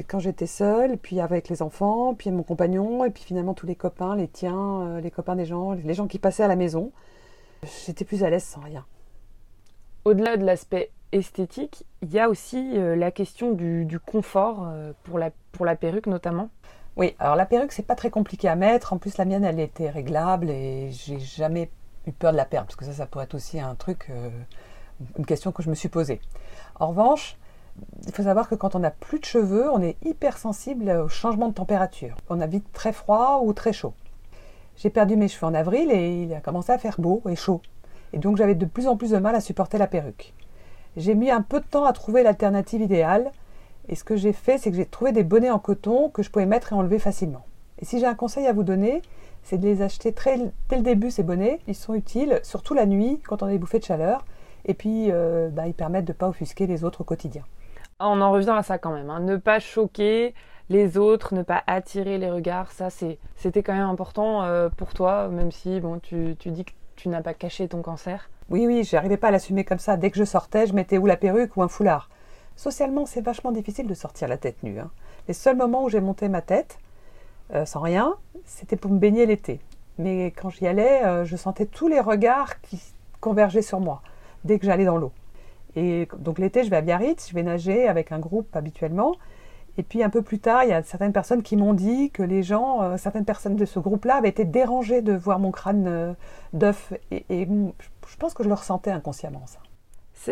Quand 0.09 0.19
j'étais 0.19 0.47
seule, 0.47 0.97
puis 0.97 1.21
avec 1.21 1.49
les 1.51 1.61
enfants, 1.63 2.15
puis 2.15 2.31
mon 2.31 2.43
compagnon, 2.43 3.05
et 3.05 3.11
puis 3.11 3.23
finalement 3.23 3.55
tous 3.55 3.67
les 3.67 3.77
copains, 3.77 4.17
les 4.17 4.27
tiens, 4.27 4.81
euh, 4.81 5.01
les 5.01 5.11
copains 5.11 5.37
des 5.37 5.45
gens, 5.45 5.73
les 5.73 5.95
gens 5.95 6.09
qui 6.09 6.19
passaient 6.19 6.43
à 6.43 6.49
la 6.49 6.57
maison, 6.57 6.91
j'étais 7.87 8.05
plus 8.05 8.25
à 8.25 8.31
l'aise 8.31 8.43
sans 8.43 8.61
rien. 8.61 8.87
Au-delà 10.05 10.37
de 10.39 10.45
l'aspect 10.45 10.91
esthétique, 11.13 11.85
il 12.03 12.11
y 12.11 12.19
a 12.19 12.29
aussi 12.29 12.73
euh, 12.77 12.97
la 12.97 13.11
question 13.11 13.53
du, 13.53 13.99
confort 14.05 14.67
euh, 14.69 14.93
pour, 15.05 15.19
la, 15.19 15.31
pour 15.53 15.67
la 15.67 15.77
perruque 15.77 16.07
notamment. 16.07 16.51
Oui, 16.97 17.15
alors 17.19 17.37
la 17.37 17.47
perruque 17.47 17.73
c'est 17.73 17.87
pas 17.87 17.95
très 17.95 18.11
compliqué 18.11 18.49
à 18.49 18.57
mettre. 18.57 18.93
En 18.93 18.99
plus 18.99 19.17
la 19.19 19.25
mienne 19.25 19.45
elle 19.45 19.61
était 19.61 19.91
réglable 19.91 20.51
et 20.51 20.91
j'ai 20.91 21.19
jamais 21.19 21.71
eu 22.07 22.13
peur 22.13 22.33
de 22.33 22.37
la 22.37 22.45
perdre 22.45 22.67
parce 22.67 22.77
que 22.77 22.85
ça 22.85 22.93
ça 22.93 23.07
pourrait 23.07 23.25
être 23.25 23.35
aussi 23.35 23.61
un 23.61 23.75
truc, 23.75 24.07
euh, 24.11 24.31
une 25.19 25.27
question 25.27 25.53
que 25.53 25.63
je 25.63 25.71
me 25.71 25.75
suis 25.75 25.89
posée. 25.89 26.21
En 26.81 26.89
revanche, 26.89 27.37
il 28.07 28.13
faut 28.13 28.25
savoir 28.25 28.49
que 28.49 28.55
quand 28.55 28.75
on 28.75 28.81
n'a 28.81 28.91
plus 28.91 29.21
de 29.21 29.25
cheveux, 29.25 29.71
on 29.71 29.81
est 29.81 29.97
hyper 30.05 30.39
sensible 30.39 30.91
au 30.91 31.09
changement 31.09 31.49
de 31.49 31.55
température. 31.55 32.17
On 32.29 32.41
a 32.41 32.47
vite 32.47 32.73
très 32.73 32.93
froid 32.93 33.41
ou 33.45 33.53
très 33.53 33.73
chaud. 33.73 33.95
J'ai 34.77 34.91
perdu 34.91 35.17
mes 35.17 35.29
cheveux 35.29 35.47
en 35.47 35.55
avril 35.55 35.91
et 35.91 36.23
il 36.23 36.35
a 36.35 36.41
commencé 36.41 36.73
à 36.73 36.79
faire 36.79 36.97
beau 36.99 37.23
et 37.29 37.37
chaud. 37.37 37.61
Et 38.13 38.19
donc 38.19 38.37
j'avais 38.37 38.55
de 38.55 38.67
plus 38.67 38.87
en 38.87 38.97
plus 38.97 39.11
de 39.11 39.19
mal 39.19 39.35
à 39.35 39.41
supporter 39.41 39.79
la 39.79 39.87
perruque. 39.87 40.35
J'ai 40.97 41.15
mis 41.15 41.31
un 41.31 41.43
peu 41.43 41.61
de 41.61 41.67
temps 41.67 41.85
à 41.85 41.93
trouver 41.93 42.23
l'alternative 42.23 42.81
idéale. 42.81 43.31
Et 43.89 43.95
ce 43.95 44.05
que 44.05 44.17
j'ai 44.17 44.33
fait, 44.33 44.59
c'est 44.59 44.71
que 44.71 44.77
j'ai 44.77 44.87
trouvé 44.87 45.13
des 45.13 45.25
bonnets 45.25 45.51
en 45.51 45.59
coton 45.59 46.11
que 46.11 46.23
je 46.23 46.31
pouvais 46.31 46.47
mettre 46.47 46.73
et 46.73 46.77
enlever 46.77 46.99
facilement. 46.99 47.45
Et 47.81 47.85
si 47.85 48.01
j'ai 48.01 48.07
un 48.07 48.15
conseil 48.15 48.47
à 48.47 48.53
vous 48.53 48.65
donner, 48.65 49.03
c'est 49.43 49.59
de 49.59 49.67
les 49.67 49.83
acheter 49.83 50.13
très, 50.13 50.39
dès 50.69 50.77
le 50.77 50.83
début, 50.83 51.11
ces 51.11 51.23
bonnets. 51.23 51.61
Ils 51.69 51.75
sont 51.75 51.95
utiles, 51.95 52.41
surtout 52.43 52.75
la 52.75 52.87
nuit, 52.87 53.21
quand 53.27 53.43
on 53.43 53.47
a 53.47 53.51
des 53.51 53.59
bouffées 53.59 53.79
de 53.79 53.85
chaleur. 53.85 54.25
Et 54.65 54.75
puis, 54.75 55.11
euh, 55.11 55.49
bah, 55.49 55.67
ils 55.67 55.75
permettent 55.75 56.05
de 56.05 56.13
ne 56.13 56.17
pas 56.17 56.29
offusquer 56.29 56.67
les 56.67 56.85
autres 56.85 57.01
au 57.03 57.05
quotidien. 57.05 57.43
Ah, 57.99 58.09
on 58.09 58.21
en 58.21 58.31
revient 58.31 58.55
à 58.57 58.63
ça 58.63 58.79
quand 58.79 58.93
même. 58.93 59.11
Hein. 59.11 59.21
Ne 59.21 59.37
pas 59.37 59.59
choquer 59.59 60.35
les 60.71 60.99
autres, 60.99 61.35
ne 61.35 61.43
pas 61.43 61.63
attirer 61.67 62.19
les 62.19 62.31
regards. 62.31 62.71
Ça, 62.73 62.89
c'était 62.91 63.63
quand 63.63 63.75
même 63.75 63.89
important 63.89 64.43
euh, 64.43 64.69
pour 64.69 64.95
toi, 64.95 65.29
même 65.29 65.51
si 65.51 65.81
bon, 65.81 65.99
tu, 65.99 66.37
tu 66.39 66.51
dis 66.51 66.65
que 66.65 66.73
tu 66.97 67.09
n'as 67.09 67.23
pas 67.23 67.35
caché 67.35 67.69
ton 67.69 67.83
cancer. 67.83 68.29
Oui, 68.51 68.67
oui, 68.67 68.85
j'arrivais 68.85 69.17
pas 69.17 69.29
à 69.29 69.31
l'assumer 69.31 69.65
comme 69.65 69.79
ça. 69.79 69.97
Dès 69.97 70.11
que 70.11 70.19
je 70.19 70.25
sortais, 70.25 70.67
je 70.67 70.75
mettais 70.75 70.99
ou 70.99 71.07
la 71.07 71.17
perruque 71.17 71.57
ou 71.57 71.63
un 71.63 71.69
foulard. 71.69 72.11
Socialement, 72.57 73.07
c'est 73.07 73.21
vachement 73.21 73.53
difficile 73.53 73.87
de 73.87 73.95
sortir 73.95 74.27
la 74.27 74.37
tête 74.37 74.63
nue. 74.63 74.81
Hein. 74.81 74.91
Les 75.29 75.35
seuls 75.35 75.57
moments 75.57 75.85
où 75.85 75.89
j'ai 75.89 76.01
monté 76.01 76.29
ma 76.29 76.43
tête, 76.43 76.79
euh, 77.55 77.65
sans 77.65 77.81
rien, 77.81 78.17
c'était 78.45 78.77
pour 78.77 78.91
me 78.91 78.99
baigner 78.99 79.27
l'été. 79.27 79.61
Mais 79.99 80.27
quand 80.27 80.51
j'y 80.51 80.67
allais, 80.67 81.05
euh, 81.05 81.25
je 81.25 81.37
sentais 81.37 81.67
tous 81.67 81.89
les 81.89 82.01
regards 82.01 82.61
qui 82.63 82.81
convergeaient 83.21 83.63
sur 83.63 83.81
moi 83.81 84.03
dès 84.45 84.59
que 84.59 84.67
j'allais 84.67 84.85
dans 84.85 84.97
l'eau. 84.97 85.13
Et 85.77 86.09
donc 86.19 86.39
l'été, 86.39 86.65
je 86.65 86.71
vais 86.71 86.77
à 86.77 86.81
Biarritz, 86.81 87.29
je 87.29 87.35
vais 87.35 87.43
nager 87.43 87.87
avec 87.87 88.13
un 88.13 88.19
groupe 88.19 88.55
habituellement. 88.57 89.15
Et 89.79 89.83
puis 89.83 90.03
un 90.03 90.11
peu 90.11 90.23
plus 90.23 90.39
tard, 90.41 90.65
il 90.65 90.71
y 90.71 90.73
a 90.73 90.83
certaines 90.83 91.13
personnes 91.13 91.43
qui 91.43 91.57
m'ont 91.57 91.73
dit 91.73 92.11
que 92.11 92.23
les 92.23 92.43
gens, 92.43 92.83
euh, 92.83 92.97
certaines 92.99 93.25
personnes 93.25 93.57
de 93.57 93.65
ce 93.65 93.79
groupe-là 93.79 94.17
avaient 94.17 94.29
été 94.29 94.45
dérangées 94.45 95.01
de 95.01 95.15
voir 95.15 95.39
mon 95.39 95.53
crâne 95.53 96.15
d'œuf. 96.53 96.93
Et, 97.11 97.25
et, 97.31 97.49
je 98.09 98.17
pense 98.17 98.35
que 98.35 98.43
je 98.43 98.49
le 98.49 98.55
ressentais 98.55 98.91
inconsciemment, 98.91 99.47
ça. 99.47 99.61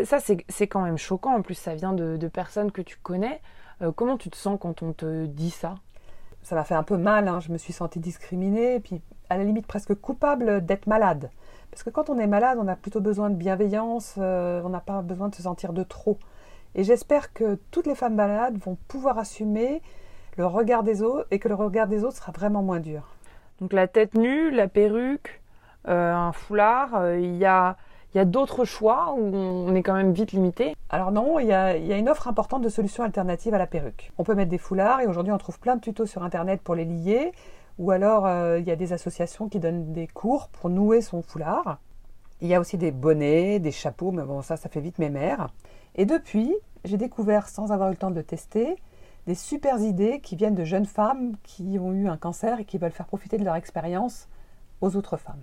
Ça, 0.05 0.19
c'est 0.21 0.67
quand 0.67 0.83
même 0.83 0.99
choquant. 0.99 1.37
En 1.37 1.43
plus, 1.43 1.55
ça 1.55 1.75
vient 1.75 1.93
de, 1.93 2.29
personnes 2.29 2.73
que 2.73 2.83
tu 2.83 2.97
connais. 3.03 3.41
Euh, 3.83 3.93
comment 3.93 4.17
tu 4.17 4.31
te 4.31 4.37
sens 4.37 4.59
quand 4.61 4.83
on 4.83 4.93
te 4.93 5.27
dit 5.27 5.51
ça? 5.51 5.77
Ça 6.43 6.55
m'a 6.55 6.65
fait 6.65 6.75
un 6.75 6.83
peu 6.83 6.97
mal. 6.97 7.29
Hein. 7.29 7.41
Je 7.41 7.53
me 7.53 7.59
suis 7.59 7.73
sentie 7.73 8.01
discriminée, 8.01 8.81
puis 8.81 9.01
à 9.31 9.39
la 9.39 9.45
limite 9.45 9.67
presque 9.67 9.95
coupable 9.95 10.65
d'être 10.65 10.87
malade. 10.87 11.31
Parce 11.71 11.83
que 11.83 11.91
quand 11.91 12.11
on 12.11 12.19
est 12.19 12.27
malade, 12.27 12.59
on 12.61 12.69
a 12.69 12.77
plutôt 12.77 13.01
besoin 13.01 13.31
de 13.31 13.37
bienveillance, 13.37 14.15
euh, 14.19 14.61
on 14.65 14.69
n'a 14.69 14.81
pas 14.81 15.03
besoin 15.03 15.29
de 15.29 15.35
se 15.35 15.43
sentir 15.43 15.73
de 15.73 15.83
trop. 15.83 16.19
Et 16.77 16.85
j'espère 16.85 17.33
que 17.33 17.59
toutes 17.71 17.87
les 17.87 17.95
femmes 17.95 18.15
malades 18.15 18.59
vont 18.59 18.77
pouvoir 18.87 19.19
assumer 19.19 19.81
le 20.37 20.47
regard 20.47 20.83
des 20.83 21.03
autres 21.03 21.27
et 21.31 21.39
que 21.39 21.49
le 21.49 21.55
regard 21.55 21.89
des 21.89 22.05
autres 22.05 22.17
sera 22.17 22.33
vraiment 22.33 22.63
moins 22.63 22.81
dur. 22.81 23.17
Donc 23.63 23.73
la 23.73 23.89
tête 23.89 24.15
nue, 24.15 24.51
la 24.51 24.69
perruque, 24.69 25.41
euh, 25.89 26.13
un 26.13 26.33
foulard. 26.33 26.95
Euh, 26.97 27.19
il 27.19 27.37
y 27.37 27.47
a, 27.47 27.79
y 28.15 28.19
a 28.19 28.27
d'autres 28.27 28.67
choix 28.67 29.15
où 29.17 29.35
on 29.35 29.75
est 29.75 29.83
quand 29.83 29.95
même 29.95 30.13
vite 30.13 30.33
limité? 30.33 30.77
Alors 30.91 31.13
non, 31.13 31.39
il 31.39 31.47
y, 31.47 31.53
a, 31.55 31.79
y, 31.79 31.95
a, 31.95 31.97
une 31.97 32.11
offre 32.11 32.29
importante 32.29 32.61
de 32.61 32.69
solutions 32.69 33.05
alternatives 33.05 33.55
à 33.55 33.59
la 33.59 33.67
perruque. 33.67 34.13
On 34.19 34.25
peut 34.25 34.35
mettre 34.35 34.51
des 34.51 34.59
foulards 34.59 35.01
et 35.01 35.07
aujourd'hui 35.07 35.33
on 35.33 35.39
trouve 35.39 35.59
plein 35.59 35.77
de 35.77 35.81
tutos 35.81 36.05
sur 36.05 36.23
Internet 36.23 36.61
pour 36.61 36.75
les 36.75 36.85
lier. 36.85 37.33
Ou 37.79 37.91
alors 37.91 38.27
euh, 38.27 38.59
il 38.59 38.67
y 38.67 38.71
a 38.71 38.77
des 38.77 38.93
associations 38.93 39.49
qui 39.49 39.61
donnent 39.61 39.95
des 39.95 40.07
cours 40.07 40.49
pour 40.49 40.69
nouer 40.69 41.01
son 41.01 41.23
foulard. 41.23 41.79
Il 42.43 42.49
y 42.49 42.55
a 42.55 42.61
aussi 42.61 42.77
des 42.77 42.91
bonnets, 42.91 43.61
des 43.61 43.73
chapeaux, 43.73 44.13
mais 44.13 44.25
bon, 44.25 44.43
ça, 44.43 44.59
ça 44.59 44.69
fait 44.69 44.81
vite 44.81 44.99
mes 44.99 45.09
mères. 45.09 45.49
Et 45.97 46.05
depuis, 46.05 46.55
j'ai 46.85 46.99
découvert, 46.99 47.49
sans 47.49 47.73
avoir 47.73 47.89
eu 47.89 47.93
le 47.93 47.97
temps 47.97 48.11
de 48.11 48.17
le 48.17 48.23
tester, 48.23 48.77
des 49.27 49.35
super 49.35 49.81
idées 49.81 50.21
qui 50.21 50.37
viennent 50.37 50.55
de 50.55 50.65
jeunes 50.65 50.87
femmes 50.87 51.37
qui 51.43 51.79
ont 51.81 51.93
eu 51.93 52.09
un 52.09 52.17
cancer 52.17 52.61
et 52.61 52.65
qui 52.65 52.79
veulent 52.79 52.93
faire 52.93 53.07
profiter 53.07 53.39
de 53.39 53.45
leur 53.45 53.57
expérience 53.57 54.29
aux 54.81 54.95
autres 54.95 55.17
femmes. 55.17 55.43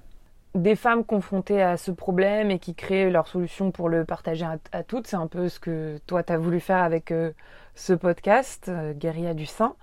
Des 0.55 0.75
femmes 0.75 1.03
confrontées 1.03 1.63
à 1.63 1.77
ce 1.77 1.89
problème 1.89 2.51
et 2.51 2.59
qui 2.59 2.75
créent 2.75 3.09
leur 3.09 3.27
solution 3.27 3.71
pour 3.71 3.89
le 3.89 4.05
partager 4.05 4.45
à, 4.71 4.83
toutes, 4.83 5.07
c'est 5.07 5.15
un 5.15 5.27
peu 5.27 5.49
ce 5.49 5.59
que 5.59 5.99
toi 6.05 6.21
tu 6.21 6.31
as 6.31 6.37
voulu 6.37 6.59
faire 6.59 6.83
avec 6.83 7.11
euh, 7.11 7.31
ce 7.73 7.93
podcast, 7.93 8.69
euh, 8.69 8.93
Guérilla 8.93 9.33
du 9.33 9.47
sein. 9.47 9.75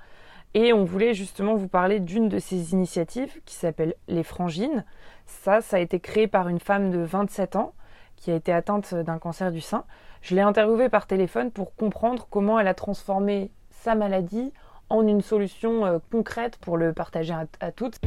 Et 0.54 0.72
on 0.72 0.84
voulait 0.84 1.12
justement 1.12 1.56
vous 1.56 1.68
parler 1.68 1.98
d'une 1.98 2.28
de 2.28 2.38
ces 2.38 2.72
initiatives 2.72 3.40
qui 3.44 3.56
s'appelle 3.56 3.94
Les 4.06 4.22
Frangines. 4.22 4.84
Ça, 5.26 5.60
ça 5.60 5.76
a 5.76 5.80
été 5.80 5.98
créé 5.98 6.28
par 6.28 6.48
une 6.48 6.60
femme 6.60 6.90
de 6.90 7.00
27 7.00 7.56
ans 7.56 7.74
qui 8.20 8.30
a 8.30 8.34
été 8.34 8.52
atteinte 8.52 8.94
d'un 8.94 9.18
cancer 9.18 9.50
du 9.50 9.60
sein. 9.60 9.84
Je 10.22 10.34
l'ai 10.34 10.42
interviewée 10.42 10.88
par 10.88 11.06
téléphone 11.06 11.50
pour 11.50 11.74
comprendre 11.74 12.28
comment 12.30 12.60
elle 12.60 12.68
a 12.68 12.74
transformé 12.74 13.50
sa 13.70 13.94
maladie 13.94 14.52
en 14.90 15.06
une 15.06 15.22
solution 15.22 15.86
euh, 15.86 15.98
concrète 16.12 16.58
pour 16.58 16.76
le 16.76 16.92
partager 16.92 17.34
à, 17.60 17.72
toutes. 17.72 17.98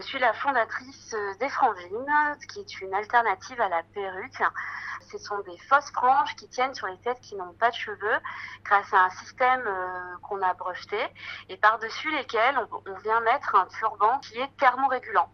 Je 0.00 0.04
suis 0.04 0.18
la 0.18 0.32
fondatrice 0.32 1.14
euh, 1.14 1.34
des 1.40 1.48
Frangines, 1.48 2.38
qui 2.52 2.60
est 2.60 2.80
une 2.80 2.94
alternative 2.94 3.60
à 3.60 3.68
la 3.68 3.82
perruque. 3.94 4.42
Ce 5.10 5.18
sont 5.18 5.38
des 5.40 5.58
fausses 5.68 5.90
franges 5.90 6.34
qui 6.36 6.48
tiennent 6.48 6.74
sur 6.74 6.86
les 6.86 6.98
têtes 6.98 7.20
qui 7.20 7.36
n'ont 7.36 7.52
pas 7.54 7.70
de 7.70 7.74
cheveux 7.76 8.18
grâce 8.64 8.92
à 8.92 9.04
un 9.04 9.10
système 9.10 9.62
euh, 9.66 10.16
qu'on 10.22 10.40
a 10.40 10.54
breveté 10.54 10.98
et 11.48 11.56
par-dessus 11.56 12.10
lesquels 12.12 12.56
on, 12.70 12.98
vient 13.02 13.20
mettre 13.20 13.54
un 13.56 13.66
turban 13.66 14.18
qui 14.20 14.38
est 14.38 14.56
thermorégulant 14.56 15.28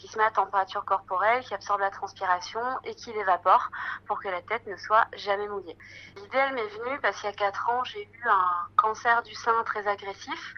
qui 0.00 0.08
se 0.08 0.16
met 0.16 0.24
à 0.24 0.30
température 0.30 0.84
corporelle, 0.86 1.44
qui 1.44 1.52
absorbe 1.52 1.80
la 1.80 1.90
transpiration 1.90 2.60
et 2.84 2.94
qui 2.94 3.12
l'évapore 3.12 3.70
pour 4.06 4.18
que 4.18 4.28
la 4.28 4.40
tête 4.40 4.66
ne 4.66 4.76
soit 4.76 5.06
jamais 5.14 5.46
mouillée. 5.46 5.76
L'idée, 6.16 6.38
elle 6.38 6.54
m'est 6.54 6.68
venue 6.68 6.98
parce 7.02 7.20
qu'il 7.20 7.28
y 7.28 7.32
a 7.32 7.36
4 7.36 7.70
ans, 7.70 7.84
j'ai 7.84 8.04
eu 8.04 8.28
un 8.28 8.68
cancer 8.76 9.22
du 9.22 9.34
sein 9.34 9.62
très 9.66 9.86
agressif. 9.86 10.54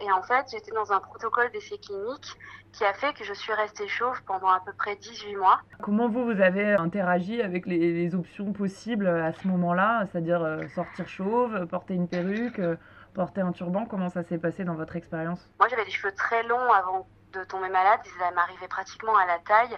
Et 0.00 0.10
en 0.10 0.22
fait, 0.22 0.46
j'étais 0.50 0.72
dans 0.72 0.92
un 0.92 0.98
protocole 0.98 1.52
d'essai 1.52 1.78
clinique 1.78 2.36
qui 2.72 2.84
a 2.84 2.94
fait 2.94 3.12
que 3.12 3.22
je 3.22 3.32
suis 3.32 3.52
restée 3.52 3.86
chauve 3.86 4.20
pendant 4.24 4.48
à 4.48 4.60
peu 4.64 4.72
près 4.72 4.96
18 4.96 5.36
mois. 5.36 5.60
Comment 5.80 6.08
vous, 6.08 6.24
vous 6.24 6.40
avez 6.40 6.72
interagi 6.72 7.42
avec 7.42 7.66
les, 7.66 8.14
options 8.14 8.52
possibles 8.52 9.06
à 9.06 9.32
ce 9.32 9.46
moment-là, 9.46 10.06
c'est-à-dire 10.10 10.42
euh, 10.42 10.66
sortir 10.74 11.06
chauve, 11.06 11.66
porter 11.66 11.94
une 11.94 12.08
perruque, 12.08 12.58
euh, 12.58 12.76
porter 13.12 13.42
un 13.42 13.52
turban? 13.52 13.84
Comment 13.84 14.08
ça 14.08 14.24
s'est 14.24 14.38
passé 14.38 14.64
dans 14.64 14.74
votre 14.74 14.96
expérience? 14.96 15.48
Moi, 15.60 15.68
j'avais 15.68 15.84
des 15.84 15.90
cheveux 15.90 16.14
très 16.14 16.42
longs 16.44 16.72
avant 16.72 17.06
de 17.34 17.44
tomber 17.44 17.68
malade. 17.68 18.00
Ça 18.18 18.30
m'arrivait 18.30 18.68
pratiquement 18.68 19.16
à 19.16 19.26
la 19.26 19.38
taille. 19.40 19.76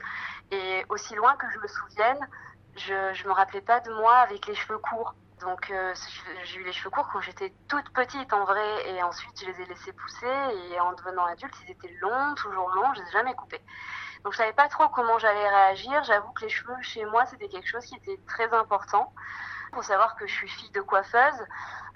Et 0.51 0.85
aussi 0.89 1.15
loin 1.15 1.37
que 1.37 1.47
je 1.51 1.59
me 1.59 1.67
souvienne, 1.67 2.29
je 2.77 2.93
ne 2.93 3.29
me 3.29 3.33
rappelais 3.33 3.61
pas 3.61 3.81
de 3.81 3.93
moi 3.93 4.17
avec 4.17 4.47
les 4.47 4.55
cheveux 4.55 4.79
courts. 4.79 5.15
Donc 5.41 5.71
euh, 5.71 5.95
j'ai 6.45 6.61
eu 6.61 6.65
les 6.65 6.73
cheveux 6.73 6.89
courts 6.89 7.09
quand 7.13 7.21
j'étais 7.21 7.53
toute 7.69 7.91
petite 7.91 8.33
en 8.33 8.45
vrai 8.45 8.89
et 8.89 9.03
ensuite 9.03 9.39
je 9.39 9.47
les 9.47 9.61
ai 9.61 9.67
laissés 9.67 9.93
pousser 9.93 10.27
et 10.27 10.81
en 10.81 10.93
devenant 10.95 11.27
adulte 11.27 11.53
ils 11.65 11.73
étaient 11.73 11.95
longs, 12.01 12.35
toujours 12.37 12.71
longs, 12.71 12.95
je 12.95 13.03
les 13.03 13.09
ai 13.09 13.13
jamais 13.13 13.35
coupés. 13.35 13.61
Donc 14.25 14.33
je 14.33 14.39
savais 14.39 14.55
pas 14.55 14.69
trop 14.69 14.89
comment 14.89 15.19
j'allais 15.19 15.49
réagir. 15.49 16.03
J'avoue 16.05 16.33
que 16.33 16.45
les 16.45 16.49
cheveux 16.49 16.81
chez 16.81 17.05
moi 17.05 17.27
c'était 17.27 17.49
quelque 17.49 17.69
chose 17.69 17.85
qui 17.85 17.97
était 17.97 18.19
très 18.27 18.51
important. 18.55 19.13
Faut 19.76 19.83
savoir 19.83 20.16
que 20.16 20.26
je 20.26 20.33
suis 20.33 20.49
fille 20.49 20.71
de 20.71 20.80
coiffeuse. 20.80 21.47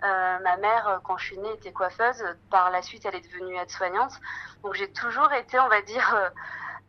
Euh, 0.04 0.38
ma 0.40 0.58
mère, 0.58 1.00
quand 1.02 1.16
je 1.16 1.24
suis 1.24 1.38
née, 1.38 1.54
était 1.54 1.72
coiffeuse. 1.72 2.22
Par 2.50 2.70
la 2.70 2.82
suite, 2.82 3.06
elle 3.06 3.14
est 3.14 3.26
devenue 3.26 3.56
aide-soignante. 3.56 4.20
Donc 4.62 4.74
j'ai 4.74 4.92
toujours 4.92 5.32
été, 5.32 5.58
on 5.58 5.68
va 5.68 5.80
dire, 5.80 6.14
euh, 6.14 6.28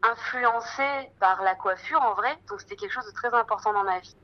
influencée 0.03 1.10
par 1.21 1.43
la 1.43 1.55
coiffure 1.55 2.01
en 2.01 2.13
vrai. 2.13 2.38
Donc 2.50 2.60
c'était 2.60 2.75
quelque 2.75 2.91
chose 2.91 3.05
de 3.05 3.13
très 3.13 3.33
important 3.33 3.71
dans 3.71 3.86
ma 3.86 4.00
vie. 4.00 4.17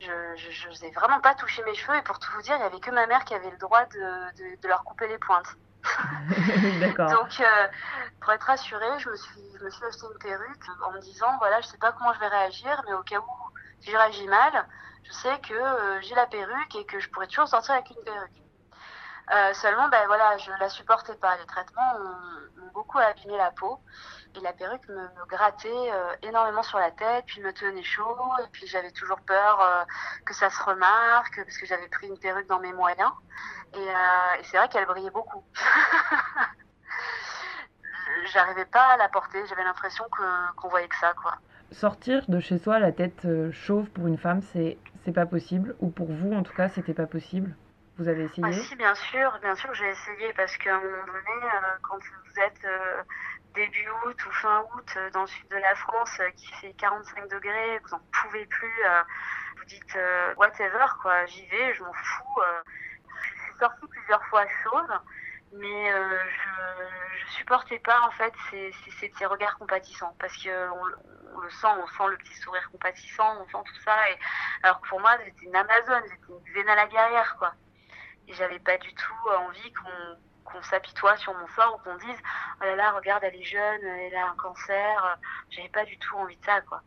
Je 0.00 0.66
n'osais 0.66 0.90
vraiment 0.90 1.20
pas 1.20 1.36
toucher 1.36 1.62
mes 1.62 1.74
cheveux 1.76 1.96
et 1.96 2.02
pour 2.02 2.18
tout 2.18 2.32
vous 2.34 2.42
dire, 2.42 2.56
il 2.56 2.58
n'y 2.58 2.64
avait 2.64 2.80
que 2.80 2.90
ma 2.90 3.06
mère 3.06 3.24
qui 3.24 3.34
avait 3.34 3.50
le 3.50 3.58
droit 3.58 3.84
de, 3.84 4.56
de, 4.60 4.66
leur 4.66 4.82
couper 4.82 5.06
les 5.06 5.18
pointes. 5.18 5.54
Donc, 6.98 7.40
euh, 7.40 7.68
pour 8.20 8.32
être 8.32 8.42
rassurée, 8.42 8.98
je 8.98 9.08
me 9.08 9.14
suis, 9.14 9.40
je 9.56 9.64
me 9.64 9.70
suis 9.70 9.84
acheté 9.84 10.02
une 10.12 10.18
perruque 10.18 10.66
en 10.84 10.90
me 10.90 10.98
disant 10.98 11.38
voilà, 11.38 11.60
je 11.60 11.68
sais 11.68 11.78
pas 11.78 11.92
comment 11.92 12.12
je 12.12 12.18
vais 12.18 12.28
réagir, 12.28 12.82
mais 12.88 12.94
au 12.94 13.04
cas 13.04 13.20
où 13.20 13.51
si 13.82 13.90
je 13.90 13.96
réagis 13.96 14.28
mal, 14.28 14.66
je 15.04 15.12
sais 15.12 15.40
que 15.40 15.54
euh, 15.54 16.00
j'ai 16.02 16.14
la 16.14 16.26
perruque 16.26 16.76
et 16.76 16.84
que 16.86 17.00
je 17.00 17.10
pourrais 17.10 17.26
toujours 17.26 17.48
sortir 17.48 17.74
avec 17.74 17.90
une 17.90 18.02
perruque. 18.04 18.30
Euh, 19.32 19.52
seulement, 19.54 19.88
ben 19.88 20.06
voilà, 20.06 20.36
je 20.38 20.52
la 20.58 20.68
supportais 20.68 21.16
pas. 21.16 21.36
Les 21.36 21.46
traitements 21.46 21.96
ont, 21.96 22.16
beaucoup 22.72 22.98
abîmé 22.98 23.36
la 23.36 23.50
peau 23.50 23.80
et 24.34 24.40
la 24.40 24.54
perruque 24.54 24.88
me, 24.88 25.06
grattait 25.28 25.68
euh, 25.68 26.16
énormément 26.22 26.62
sur 26.62 26.78
la 26.78 26.90
tête, 26.90 27.26
puis 27.26 27.42
me 27.42 27.52
tenait 27.52 27.82
chaud 27.82 28.16
et 28.42 28.46
puis 28.50 28.66
j'avais 28.66 28.90
toujours 28.92 29.20
peur 29.20 29.86
que 30.24 30.32
ça 30.32 30.48
se 30.48 30.62
remarque 30.62 31.44
parce 31.44 31.58
que 31.58 31.66
j'avais 31.66 31.88
pris 31.88 32.06
une 32.06 32.18
perruque 32.18 32.46
dans 32.46 32.60
mes 32.60 32.72
moyens 32.72 33.12
et, 33.74 33.88
c'est 34.44 34.56
vrai 34.56 34.70
qu'elle 34.70 34.86
brillait 34.86 35.10
beaucoup. 35.10 35.44
J'arrivais 38.32 38.64
pas 38.64 38.92
à 38.92 38.96
la 38.96 39.10
porter, 39.10 39.46
j'avais 39.46 39.64
l'impression 39.64 40.06
qu'on 40.56 40.68
voyait 40.68 40.88
que 40.88 40.96
ça, 40.96 41.12
quoi 41.12 41.36
sortir 41.72 42.24
de 42.28 42.40
chez 42.40 42.58
soi 42.58 42.78
la 42.78 42.92
tête 42.92 43.24
euh, 43.24 43.50
chauve 43.52 43.90
pour 43.90 44.06
une 44.06 44.18
femme, 44.18 44.42
c'est 44.52 44.78
c'est 45.04 45.12
pas 45.12 45.26
possible 45.26 45.74
ou 45.80 45.90
pour 45.90 46.10
vous 46.10 46.32
en 46.32 46.42
tout 46.42 46.54
cas, 46.54 46.68
c'était 46.68 46.94
pas 46.94 47.06
possible. 47.06 47.54
Vous 47.98 48.08
avez 48.08 48.24
essayé 48.24 48.42
ah, 48.46 48.52
Si, 48.52 48.76
bien 48.76 48.94
sûr, 48.94 49.38
bien 49.42 49.54
sûr, 49.54 49.72
j'ai 49.74 49.88
essayé 49.88 50.32
parce 50.34 50.56
qu'à 50.56 50.76
un 50.76 50.80
moment 50.80 51.06
donné, 51.06 51.44
euh, 51.44 51.78
quand 51.82 51.98
vous 51.98 52.40
êtes 52.40 52.64
euh, 52.64 53.02
début 53.54 53.88
août 54.06 54.26
ou 54.26 54.30
fin 54.30 54.64
août 54.74 54.98
dans 55.12 55.22
le 55.22 55.26
sud 55.26 55.48
de 55.50 55.56
la 55.56 55.74
France 55.74 56.20
qui 56.36 56.46
fait 56.54 56.72
45 56.74 57.28
degrés, 57.28 57.80
vous 57.84 57.94
en 57.94 58.00
pouvez 58.22 58.46
plus, 58.46 58.82
vous 59.58 59.64
dites 59.64 59.98
whatever 60.36 60.86
quoi, 61.02 61.26
j'y 61.26 61.46
vais, 61.46 61.74
je 61.74 61.82
m'en 61.82 61.92
fous. 61.92 62.40
je 63.22 63.42
suis 63.44 63.58
sortie 63.58 63.86
plusieurs 63.88 64.24
fois 64.26 64.44
chauve 64.64 64.98
mais 65.52 65.92
euh, 65.92 66.18
je, 66.18 67.20
je 67.26 67.32
supportais 67.32 67.78
pas 67.78 68.00
en 68.06 68.10
fait 68.12 68.32
ces, 68.50 68.72
ces, 68.98 69.12
ces 69.16 69.26
regards 69.26 69.58
compatissants 69.58 70.14
parce 70.18 70.36
que 70.36 70.70
on, 70.70 70.84
le 71.40 71.50
sent, 71.50 71.66
on 71.66 71.86
sent 71.86 72.10
le 72.10 72.16
petit 72.18 72.34
sourire 72.36 72.68
compatissant, 72.70 73.36
on 73.40 73.46
sent 73.46 73.64
tout 73.66 73.80
ça. 73.84 74.10
Et 74.10 74.18
alors 74.62 74.80
que 74.80 74.88
pour 74.88 75.00
moi, 75.00 75.16
j'étais 75.24 75.46
une 75.46 75.56
Amazone, 75.56 76.02
j'étais 76.04 76.32
une 76.32 76.62
Xena 76.62 76.74
la 76.74 76.86
guerrière 76.86 77.36
quoi. 77.38 77.54
Et 78.28 78.32
j'avais 78.34 78.60
pas 78.60 78.78
du 78.78 78.94
tout 78.94 79.28
envie 79.38 79.72
qu'on 79.72 80.18
qu'on 80.44 80.62
s'apitoie 80.62 81.16
sur 81.16 81.34
mon 81.34 81.46
sort 81.48 81.76
ou 81.76 81.78
qu'on 81.84 81.96
dise 81.96 82.18
oh 82.60 82.64
là 82.64 82.76
là 82.76 82.90
regarde 82.92 83.22
elle 83.24 83.36
est 83.36 83.44
jeune, 83.44 83.84
elle 83.84 84.14
a 84.16 84.28
un 84.28 84.36
cancer. 84.36 85.18
J'avais 85.50 85.68
pas 85.68 85.84
du 85.84 85.98
tout 85.98 86.16
envie 86.16 86.36
de 86.36 86.44
ça 86.44 86.60
quoi. 86.62 86.82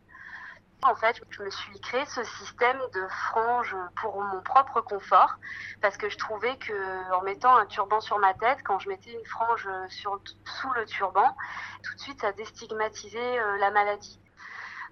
En 0.83 0.95
fait, 0.95 1.19
je 1.29 1.41
me 1.41 1.49
suis 1.49 1.79
créé 1.79 2.05
ce 2.05 2.23
système 2.23 2.79
de 2.93 3.07
franges 3.07 3.75
pour 3.95 4.21
mon 4.21 4.41
propre 4.41 4.81
confort 4.81 5.35
parce 5.81 5.97
que 5.97 6.09
je 6.09 6.17
trouvais 6.17 6.57
que 6.57 7.11
en 7.13 7.21
mettant 7.21 7.55
un 7.57 7.65
turban 7.65 7.99
sur 8.01 8.19
ma 8.19 8.33
tête, 8.35 8.59
quand 8.63 8.77
je 8.79 8.89
mettais 8.89 9.11
une 9.11 9.25
frange 9.25 9.67
sur, 9.89 10.19
sous 10.45 10.71
le 10.73 10.85
turban, 10.85 11.35
tout 11.83 11.95
de 11.95 11.99
suite 12.01 12.21
ça 12.21 12.31
déstigmatisait 12.33 13.39
euh, 13.39 13.57
la 13.57 13.71
maladie. 13.71 14.21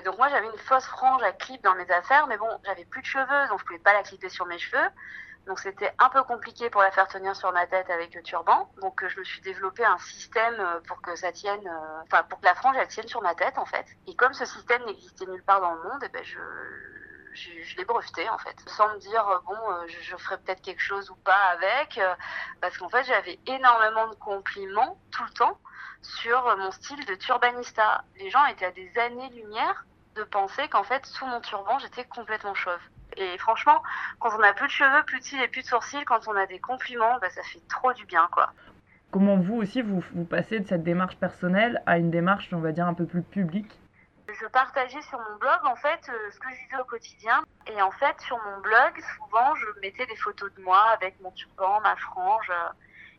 donc 0.03 0.17
moi 0.17 0.29
j'avais 0.29 0.47
une 0.47 0.57
fausse 0.57 0.85
frange 0.85 1.21
à 1.21 1.31
clip 1.31 1.63
dans 1.63 1.75
mes 1.75 1.89
affaires, 1.91 2.25
mais 2.27 2.37
bon, 2.37 2.49
j'avais 2.65 2.85
plus 2.85 3.01
de 3.01 3.07
cheveux, 3.07 3.47
donc 3.49 3.59
je 3.59 3.65
pouvais 3.65 3.79
pas 3.79 3.93
la 3.93 4.03
clipper 4.03 4.29
sur 4.29 4.45
mes 4.47 4.57
cheveux. 4.57 4.89
Donc 5.45 5.59
c'était 5.59 5.93
un 6.00 6.09
peu 6.09 6.23
compliqué 6.23 6.69
pour 6.69 6.81
la 6.81 6.91
faire 6.91 7.07
tenir 7.07 7.35
sur 7.35 7.51
ma 7.51 7.67
tête 7.67 7.89
avec 7.89 8.15
le 8.15 8.23
turban. 8.23 8.69
Donc 8.81 9.03
euh, 9.03 9.09
je 9.09 9.19
me 9.19 9.23
suis 9.25 9.41
développé 9.41 9.83
un 9.83 9.97
système 9.97 10.55
euh, 10.59 10.79
pour 10.88 11.01
que 11.01 11.15
ça 11.15 11.31
tienne, 11.33 11.67
euh, 11.67 12.01
enfin 12.03 12.23
pour 12.23 12.39
que 12.39 12.45
la 12.45 12.55
frange 12.55 12.77
elle 12.79 12.88
tienne 12.88 13.07
sur 13.07 13.21
ma 13.21 13.35
tête 13.35 13.57
en 13.57 13.65
fait. 13.65 13.85
Et 14.07 14.15
comme 14.15 14.33
ce 14.33 14.45
système 14.45 14.85
n'existait 14.85 15.25
nulle 15.25 15.43
part 15.43 15.59
dans 15.59 15.73
le 15.73 15.83
monde, 15.83 16.01
eh 16.03 16.09
ben 16.09 16.23
je 16.23 16.39
je, 17.33 17.75
l'ai 17.77 17.83
breveté 17.83 18.29
en 18.29 18.38
fait, 18.38 18.55
sans 18.67 18.93
me 18.93 19.00
dire 19.00 19.41
bon 19.47 19.57
je, 19.88 20.00
je 20.01 20.15
ferai 20.17 20.38
peut-être 20.38 20.62
quelque 20.62 20.81
chose 20.81 21.09
ou 21.09 21.15
pas 21.15 21.50
avec, 21.51 22.00
parce 22.62 22.77
qu'en 22.77 22.89
fait 22.89 23.03
j'avais 23.05 23.39
énormément 23.47 24.07
de 24.07 24.13
compliments 24.15 25.00
tout 25.12 25.23
le 25.23 25.31
temps 25.31 25.57
sur 26.03 26.55
mon 26.57 26.69
style 26.69 27.03
de 27.05 27.15
turbanista. 27.15 28.03
Les 28.17 28.29
gens 28.29 28.45
étaient 28.45 28.65
à 28.65 28.71
des 28.71 28.91
années-lumière 29.00 29.83
de 30.13 30.23
penser 30.23 30.67
qu'en 30.69 30.83
fait 30.83 31.03
sous 31.07 31.25
mon 31.25 31.41
turban 31.41 31.79
j'étais 31.79 32.05
complètement 32.05 32.53
chauve. 32.53 32.79
Et 33.17 33.38
franchement, 33.38 33.82
quand 34.20 34.29
on 34.38 34.41
a 34.43 34.53
plus 34.53 34.67
de 34.67 34.72
cheveux, 34.72 35.03
plus 35.05 35.20
de 35.20 35.24
cils 35.24 35.41
et 35.41 35.48
plus 35.48 35.62
de 35.62 35.67
sourcils, 35.67 36.03
quand 36.05 36.27
on 36.27 36.36
a 36.36 36.46
des 36.46 36.60
compliments, 36.60 37.17
bah, 37.20 37.29
ça 37.29 37.43
fait 37.43 37.62
trop 37.70 37.93
du 37.93 38.05
bien, 38.05 38.27
quoi. 38.32 38.51
Comment 39.12 39.38
vous 39.38 39.55
aussi, 39.55 39.82
vous, 39.82 40.03
vous 40.13 40.25
passez 40.25 40.60
de 40.60 40.67
cette 40.67 40.84
démarche 40.84 41.17
personnelle 41.17 41.84
à 41.86 41.98
une 41.98 42.10
démarche, 42.10 42.50
on 42.51 42.60
va 42.60 42.72
dire, 42.72 42.88
un 42.88 42.96
peu 42.96 43.05
plus 43.05 43.22
publique? 43.22 43.79
Je 44.27 44.48
partageais 44.48 45.01
sur 45.03 45.20
mon 45.20 45.38
blog 45.38 45.60
en 45.65 45.75
fait 45.75 46.10
euh, 46.10 46.32
ce 46.32 46.39
que 46.39 46.50
je 46.50 46.55
vivais 46.55 46.82
au 46.82 46.86
quotidien. 46.86 47.43
Et 47.67 47.79
en 47.82 47.91
fait 47.91 48.20
sur 48.22 48.38
mon 48.43 48.62
blog 48.62 49.00
souvent 49.15 49.53
je 49.55 49.79
mettais 49.82 50.08
des 50.08 50.15
photos 50.15 50.51
de 50.55 50.62
moi 50.63 50.82
avec 50.93 51.20
mon 51.22 51.29
turban, 51.32 51.79
ma 51.82 51.96
frange 51.98 52.50
euh, 52.50 52.70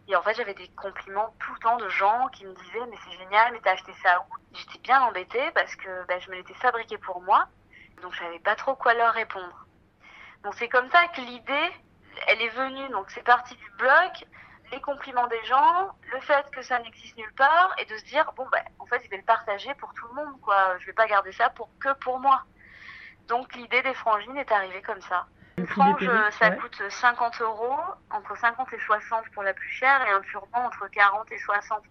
et 0.09 0.17
en 0.17 0.23
fait 0.23 0.35
j'avais 0.35 0.55
des 0.55 0.67
compliments 0.69 1.33
tout 1.39 1.53
le 1.55 1.61
temps 1.61 1.77
de 1.77 1.89
gens 1.89 2.27
qui 2.33 2.45
me 2.47 2.53
disaient 2.55 2.87
mais 2.91 2.97
c'est 3.05 3.17
génial 3.19 3.53
mais 3.53 3.61
t'as 3.63 3.73
acheté 3.73 3.93
ça 4.03 4.21
où? 4.23 4.35
J'étais 4.55 4.79
bien 4.81 5.01
embêtée 5.03 5.51
parce 5.55 5.77
que 5.77 6.07
bah, 6.09 6.19
je 6.19 6.31
me 6.31 6.37
l'étais 6.37 6.55
fabriqué 6.55 6.99
pour 6.99 7.21
moi. 7.23 7.47
Donc 8.03 8.13
je 8.15 8.19
savais 8.19 8.41
pas 8.41 8.57
trop 8.57 8.75
quoi 8.75 8.95
leur 8.95 9.13
répondre. 9.13 9.63
Donc 10.45 10.55
c'est 10.57 10.69
comme 10.69 10.89
ça 10.91 11.09
que 11.09 11.23
l'idée, 11.23 11.73
elle 12.29 12.41
est 12.43 12.51
venue. 12.51 12.89
Donc 12.91 13.07
c'est 13.11 13.25
parti 13.25 13.57
du 13.57 13.71
blog. 13.79 14.11
les 14.73 14.81
compliments 14.81 15.27
des 15.29 15.45
gens, 15.45 15.91
le 16.13 16.21
fait 16.21 16.45
que 16.51 16.63
ça 16.63 16.79
n'existe 16.81 17.17
nulle 17.17 17.33
part, 17.35 17.75
et 17.79 17.85
de 17.87 17.97
se 17.97 18.05
dire 18.05 18.31
bon 18.37 18.47
ben 18.53 18.63
en 18.79 18.87
fait 18.87 19.01
je 19.05 19.11
vais 19.11 19.19
le 19.19 19.25
partager 19.25 19.73
pour 19.75 19.93
tout 19.95 20.07
le 20.09 20.15
monde 20.15 20.41
quoi. 20.41 20.77
Je 20.79 20.87
vais 20.87 20.93
pas 20.93 21.07
garder 21.07 21.33
ça 21.33 21.51
pour 21.51 21.69
que 21.79 21.93
pour 21.95 22.19
moi. 22.21 22.43
Donc 23.29 23.55
l'idée 23.55 23.83
des 23.83 23.95
frangines 23.95 24.37
est 24.37 24.53
arrivée 24.53 24.83
comme 24.83 25.01
ça. 25.03 25.27
Une 25.57 25.67
frange, 25.69 26.11
ça 26.33 26.51
coûte 26.51 26.83
50 26.89 27.41
euros, 27.41 27.79
entre 28.11 28.37
50 28.37 28.73
et 28.73 28.79
60 28.81 29.31
pour 29.31 29.45
la 29.45 29.55
plus 29.55 29.69
chère, 29.69 30.05
et 30.07 30.11
un 30.11 30.21
turban 30.23 30.67
entre 30.67 30.89
40 30.89 31.31
et 31.31 31.39
60. 31.39 31.83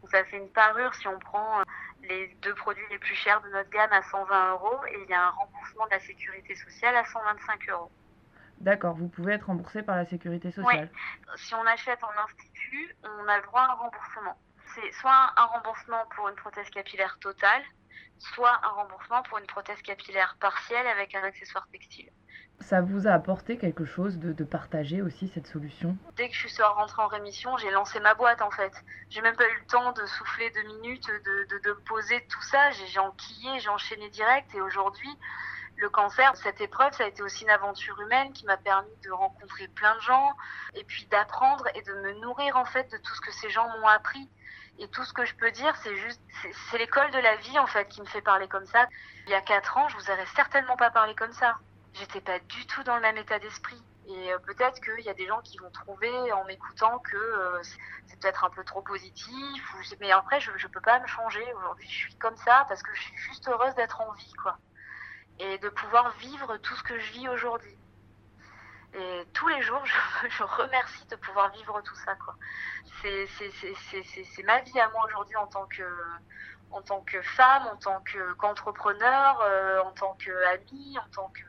Donc 0.00 0.10
ça 0.10 0.24
fait 0.24 0.38
une 0.38 0.48
parure 0.48 0.94
si 0.94 1.06
on 1.06 1.18
prend 1.18 1.60
euh, 1.60 1.62
les 2.02 2.28
deux 2.42 2.54
produits 2.54 2.84
les 2.90 2.98
plus 2.98 3.14
chers 3.14 3.40
de 3.42 3.48
notre 3.48 3.70
gamme 3.70 3.92
à 3.92 4.02
120 4.02 4.52
euros, 4.52 4.84
et 4.86 5.02
il 5.02 5.10
y 5.10 5.14
a 5.14 5.26
un 5.26 5.30
remboursement 5.30 5.86
de 5.86 5.90
la 5.90 6.00
sécurité 6.00 6.54
sociale 6.54 6.96
à 6.96 7.04
125 7.04 7.68
euros. 7.70 7.90
D'accord, 8.58 8.94
vous 8.94 9.08
pouvez 9.08 9.34
être 9.34 9.46
remboursé 9.46 9.82
par 9.82 9.96
la 9.96 10.04
sécurité 10.04 10.52
sociale. 10.52 10.88
Oui. 10.92 11.32
Si 11.36 11.54
on 11.54 11.66
achète 11.66 12.02
en 12.04 12.22
institut, 12.24 12.94
on 13.02 13.28
a 13.28 13.38
le 13.38 13.42
droit 13.42 13.62
à 13.62 13.72
un 13.72 13.74
remboursement. 13.74 14.38
C'est 14.74 14.92
soit 14.92 15.32
un 15.36 15.44
remboursement 15.46 16.06
pour 16.14 16.28
une 16.28 16.36
prothèse 16.36 16.70
capillaire 16.70 17.18
totale, 17.20 17.62
soit 18.18 18.60
un 18.62 18.68
remboursement 18.68 19.22
pour 19.24 19.38
une 19.38 19.46
prothèse 19.46 19.82
capillaire 19.82 20.36
partielle 20.40 20.86
avec 20.86 21.14
un 21.14 21.22
accessoire 21.24 21.66
textile. 21.72 22.10
Ça 22.62 22.80
vous 22.80 23.06
a 23.06 23.12
apporté 23.12 23.58
quelque 23.58 23.84
chose 23.84 24.18
de, 24.18 24.44
partager 24.44 25.02
aussi 25.02 25.28
cette 25.28 25.46
solution 25.46 25.96
Dès 26.16 26.28
que 26.28 26.34
je 26.34 26.48
suis 26.48 26.62
rentrée 26.62 27.02
en 27.02 27.06
rémission, 27.06 27.56
j'ai 27.56 27.70
lancé 27.70 28.00
ma 28.00 28.14
boîte 28.14 28.42
en 28.42 28.50
fait. 28.50 28.72
J'ai 29.10 29.20
même 29.20 29.36
pas 29.36 29.48
eu 29.48 29.58
le 29.58 29.66
temps 29.66 29.92
de 29.92 30.04
souffler 30.06 30.50
deux 30.50 30.62
minutes, 30.74 31.08
de, 31.08 31.58
de, 31.58 31.72
poser 31.86 32.24
tout 32.28 32.42
ça. 32.42 32.70
J'ai 32.70 32.98
enquillé, 32.98 33.60
j'ai 33.60 33.68
enchaîné 33.68 34.08
direct 34.10 34.54
et 34.54 34.60
aujourd'hui, 34.60 35.08
le 35.76 35.88
cancer, 35.88 36.36
cette 36.36 36.60
épreuve, 36.60 36.92
ça 36.92 37.04
a 37.04 37.06
été 37.06 37.22
aussi 37.22 37.44
une 37.44 37.50
aventure 37.50 38.00
humaine 38.00 38.32
qui 38.32 38.44
m'a 38.46 38.56
permis 38.56 38.96
de 39.02 39.10
rencontrer 39.10 39.68
plein 39.68 39.94
de 39.96 40.00
gens 40.00 40.32
et 40.74 40.84
puis 40.84 41.06
d'apprendre 41.06 41.66
et 41.74 41.82
de 41.82 41.92
me 41.94 42.12
nourrir 42.20 42.56
en 42.56 42.64
fait 42.64 42.90
de 42.92 42.98
tout 42.98 43.14
ce 43.14 43.20
que 43.20 43.32
ces 43.32 43.50
gens 43.50 43.68
m'ont 43.78 43.88
appris. 43.88 44.28
Et 44.78 44.88
tout 44.88 45.04
ce 45.04 45.12
que 45.12 45.24
je 45.24 45.34
peux 45.34 45.50
dire, 45.50 45.74
c'est 45.82 45.96
juste, 45.96 46.20
c'est 46.70 46.78
l'école 46.78 47.10
de 47.10 47.18
la 47.18 47.36
vie 47.36 47.58
en 47.58 47.66
fait 47.66 47.88
qui 47.88 48.00
me 48.00 48.06
fait 48.06 48.22
parler 48.22 48.48
comme 48.48 48.66
ça. 48.66 48.86
Il 49.26 49.30
y 49.30 49.34
a 49.34 49.40
quatre 49.40 49.76
ans, 49.76 49.88
je 49.88 49.96
vous 49.96 50.10
aurais 50.10 50.26
certainement 50.34 50.76
pas 50.76 50.90
parlé 50.90 51.14
comme 51.14 51.32
ça. 51.32 51.58
J'étais 51.94 52.20
pas 52.20 52.38
du 52.38 52.66
tout 52.66 52.82
dans 52.84 52.96
le 52.96 53.02
même 53.02 53.16
état 53.16 53.38
d'esprit. 53.38 53.82
Et 54.08 54.32
euh, 54.32 54.38
peut-être 54.38 54.80
qu'il 54.80 55.04
y 55.04 55.08
a 55.08 55.14
des 55.14 55.26
gens 55.26 55.40
qui 55.42 55.58
vont 55.58 55.70
trouver 55.70 56.32
en 56.32 56.44
m'écoutant 56.44 56.98
que 56.98 57.16
euh, 57.16 57.62
c'est 57.62 58.18
peut-être 58.20 58.44
un 58.44 58.50
peu 58.50 58.64
trop 58.64 58.82
positif. 58.82 59.74
Mais 60.00 60.10
après, 60.10 60.40
je 60.40 60.50
ne 60.50 60.72
peux 60.72 60.80
pas 60.80 60.98
me 61.00 61.06
changer. 61.06 61.44
Aujourd'hui, 61.54 61.88
je 61.88 61.96
suis 61.96 62.14
comme 62.16 62.36
ça 62.36 62.64
parce 62.68 62.82
que 62.82 62.92
je 62.94 63.00
suis 63.00 63.16
juste 63.16 63.48
heureuse 63.48 63.74
d'être 63.74 64.00
en 64.00 64.12
vie, 64.12 64.32
quoi. 64.42 64.58
Et 65.38 65.58
de 65.58 65.68
pouvoir 65.68 66.10
vivre 66.18 66.56
tout 66.58 66.74
ce 66.74 66.82
que 66.82 66.98
je 66.98 67.12
vis 67.12 67.28
aujourd'hui. 67.28 67.76
Et 68.94 69.26
tous 69.32 69.48
les 69.48 69.62
jours, 69.62 69.82
je, 70.28 70.42
remercie 70.42 71.06
de 71.06 71.16
pouvoir 71.16 71.50
vivre 71.52 71.80
tout 71.82 71.96
ça. 71.96 72.14
Quoi. 72.16 72.36
C'est, 73.00 73.26
c'est, 73.26 74.42
ma 74.42 74.60
vie 74.60 74.80
à 74.80 74.88
moi 74.90 75.04
aujourd'hui 75.06 75.36
en 75.36 75.46
tant 75.46 75.66
que 75.66 75.84
en 76.70 76.80
tant 76.80 77.02
que 77.02 77.20
femme, 77.20 77.66
en 77.66 77.76
tant 77.76 78.02
qu'entrepreneur, 78.38 79.40
euh, 79.42 79.80
en 79.82 79.92
tant 79.92 80.14
qu'amie, 80.14 80.98
en 80.98 81.08
tant 81.10 81.28
que, 81.28 81.42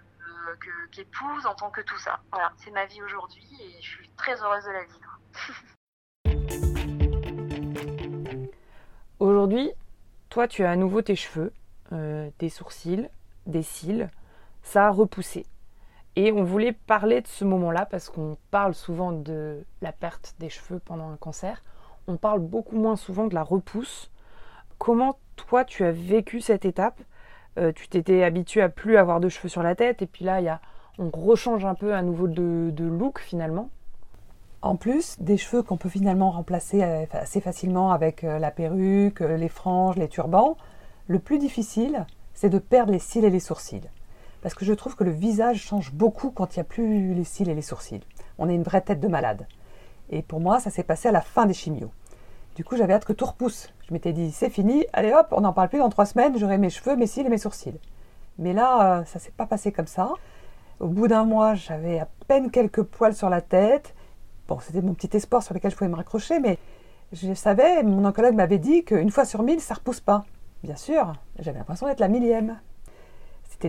qu'épouse, 0.91 1.45
en 1.45 1.55
tant 1.55 1.69
que 1.69 1.81
tout 1.81 1.97
ça. 1.99 2.19
Voilà, 2.31 2.51
c'est 2.57 2.71
ma 2.71 2.85
vie 2.85 3.01
aujourd'hui 3.01 3.47
et 3.61 3.81
je 3.81 3.89
suis 3.89 4.09
très 4.17 4.41
heureuse 4.41 4.63
de 4.65 4.71
la 4.71 4.83
vivre. 4.85 5.19
aujourd'hui, 9.19 9.71
toi, 10.29 10.47
tu 10.47 10.63
as 10.63 10.71
à 10.71 10.75
nouveau 10.75 11.01
tes 11.01 11.15
cheveux, 11.15 11.53
euh, 11.91 12.29
tes 12.37 12.49
sourcils, 12.49 13.09
des 13.45 13.63
cils. 13.63 14.09
Ça 14.61 14.87
a 14.87 14.89
repoussé. 14.89 15.45
Et 16.15 16.31
on 16.31 16.43
voulait 16.43 16.73
parler 16.73 17.21
de 17.21 17.27
ce 17.27 17.43
moment-là 17.43 17.85
parce 17.85 18.09
qu'on 18.09 18.37
parle 18.51 18.73
souvent 18.73 19.11
de 19.11 19.65
la 19.81 19.91
perte 19.91 20.35
des 20.39 20.49
cheveux 20.49 20.79
pendant 20.79 21.09
un 21.11 21.17
cancer. 21.17 21.61
On 22.07 22.17
parle 22.17 22.39
beaucoup 22.39 22.77
moins 22.77 22.95
souvent 22.95 23.27
de 23.27 23.35
la 23.35 23.43
repousse. 23.43 24.11
Comment 24.77 25.17
toi 25.35 25.65
tu 25.65 25.83
as 25.83 25.91
vécu 25.91 26.39
cette 26.39 26.65
étape 26.65 27.01
euh, 27.57 27.71
Tu 27.73 27.87
t'étais 27.87 28.23
habitué 28.23 28.61
à 28.61 28.69
plus 28.69 28.97
avoir 28.97 29.19
de 29.19 29.29
cheveux 29.29 29.49
sur 29.49 29.63
la 29.63 29.75
tête 29.75 30.01
et 30.01 30.07
puis 30.07 30.25
là 30.25 30.41
y 30.41 30.49
a, 30.49 30.61
on 30.99 31.09
rechange 31.09 31.65
un 31.65 31.75
peu 31.75 31.93
à 31.93 32.01
nouveau 32.01 32.27
de, 32.27 32.69
de 32.71 32.85
look 32.85 33.19
finalement. 33.19 33.69
En 34.61 34.75
plus 34.75 35.19
des 35.19 35.37
cheveux 35.37 35.61
qu'on 35.61 35.77
peut 35.77 35.89
finalement 35.89 36.31
remplacer 36.31 36.83
euh, 36.83 37.05
assez 37.11 37.41
facilement 37.41 37.91
avec 37.91 38.23
euh, 38.23 38.39
la 38.39 38.51
perruque, 38.51 39.19
les 39.19 39.49
franges, 39.49 39.97
les 39.97 40.07
turbans, 40.07 40.57
le 41.07 41.19
plus 41.19 41.39
difficile 41.39 42.05
c'est 42.33 42.49
de 42.49 42.59
perdre 42.59 42.91
les 42.91 42.99
cils 42.99 43.25
et 43.25 43.29
les 43.29 43.39
sourcils 43.39 43.89
parce 44.43 44.55
que 44.55 44.65
je 44.65 44.73
trouve 44.73 44.95
que 44.97 45.05
le 45.05 45.11
visage 45.11 45.61
change 45.61 45.93
beaucoup 45.93 46.29
quand 46.29 46.55
il 46.55 46.59
n'y 46.59 46.61
a 46.61 46.65
plus 46.65 47.13
les 47.13 47.23
cils 47.23 47.49
et 47.49 47.55
les 47.55 47.61
sourcils. 47.61 48.01
On 48.37 48.49
est 48.49 48.55
une 48.55 48.63
vraie 48.63 48.81
tête 48.81 48.99
de 48.99 49.07
malade. 49.07 49.47
Et 50.09 50.21
pour 50.21 50.41
moi, 50.41 50.59
ça 50.59 50.69
s'est 50.69 50.83
passé 50.83 51.07
à 51.07 51.13
la 51.13 51.21
fin 51.21 51.45
des 51.45 51.53
chimios. 51.53 51.91
Du 52.55 52.63
coup, 52.63 52.77
j'avais 52.77 52.93
hâte 52.93 53.05
que 53.05 53.13
tout 53.13 53.25
repousse. 53.25 53.69
Je 53.87 53.93
m'étais 53.93 54.13
dit, 54.13 54.31
c'est 54.31 54.49
fini, 54.49 54.85
allez 54.93 55.13
hop, 55.13 55.27
on 55.31 55.41
n'en 55.41 55.53
parle 55.53 55.69
plus 55.69 55.79
dans 55.79 55.89
trois 55.89 56.05
semaines, 56.05 56.37
j'aurai 56.37 56.57
mes 56.57 56.69
cheveux, 56.69 56.95
mes 56.95 57.07
cils 57.07 57.25
et 57.25 57.29
mes 57.29 57.37
sourcils. 57.37 57.79
Mais 58.37 58.53
là, 58.53 58.99
euh, 58.99 59.05
ça 59.05 59.19
s'est 59.19 59.33
pas 59.35 59.45
passé 59.45 59.71
comme 59.71 59.87
ça. 59.87 60.11
Au 60.79 60.87
bout 60.87 61.07
d'un 61.07 61.23
mois, 61.23 61.55
j'avais 61.55 61.99
à 61.99 62.07
peine 62.27 62.51
quelques 62.51 62.83
poils 62.83 63.15
sur 63.15 63.29
la 63.29 63.41
tête. 63.41 63.93
Bon, 64.47 64.59
c'était 64.59 64.81
mon 64.81 64.93
petit 64.93 65.15
espoir 65.15 65.43
sur 65.43 65.53
lequel 65.53 65.71
je 65.71 65.77
pouvais 65.77 65.89
me 65.89 65.95
raccrocher, 65.95 66.39
mais 66.39 66.57
je 67.11 67.33
savais, 67.33 67.83
mon 67.83 68.05
oncologue 68.05 68.35
m'avait 68.35 68.59
dit 68.59 68.83
qu'une 68.83 69.11
fois 69.11 69.25
sur 69.25 69.43
mille, 69.43 69.61
ça 69.61 69.75
repousse 69.75 70.01
pas. 70.01 70.25
Bien 70.63 70.75
sûr, 70.75 71.13
j'avais 71.39 71.59
l'impression 71.59 71.87
d'être 71.87 71.99
la 71.99 72.07
millième 72.07 72.57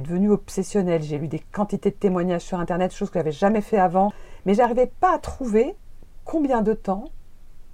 devenu 0.01 0.31
obsessionnel. 0.31 1.03
J'ai 1.03 1.19
lu 1.19 1.29
des 1.29 1.39
quantités 1.39 1.91
de 1.91 1.97
témoignages 1.97 2.43
sur 2.43 2.59
Internet, 2.59 2.93
chose 2.95 3.11
que 3.11 3.15
je 3.15 3.21
n'avais 3.21 3.33
jamais 3.33 3.61
fait 3.61 3.79
avant. 3.79 4.13
Mais 4.47 4.55
j'arrivais 4.55 4.87
pas 4.87 5.15
à 5.15 5.19
trouver 5.19 5.75
combien 6.25 6.63
de 6.63 6.73
temps 6.73 7.07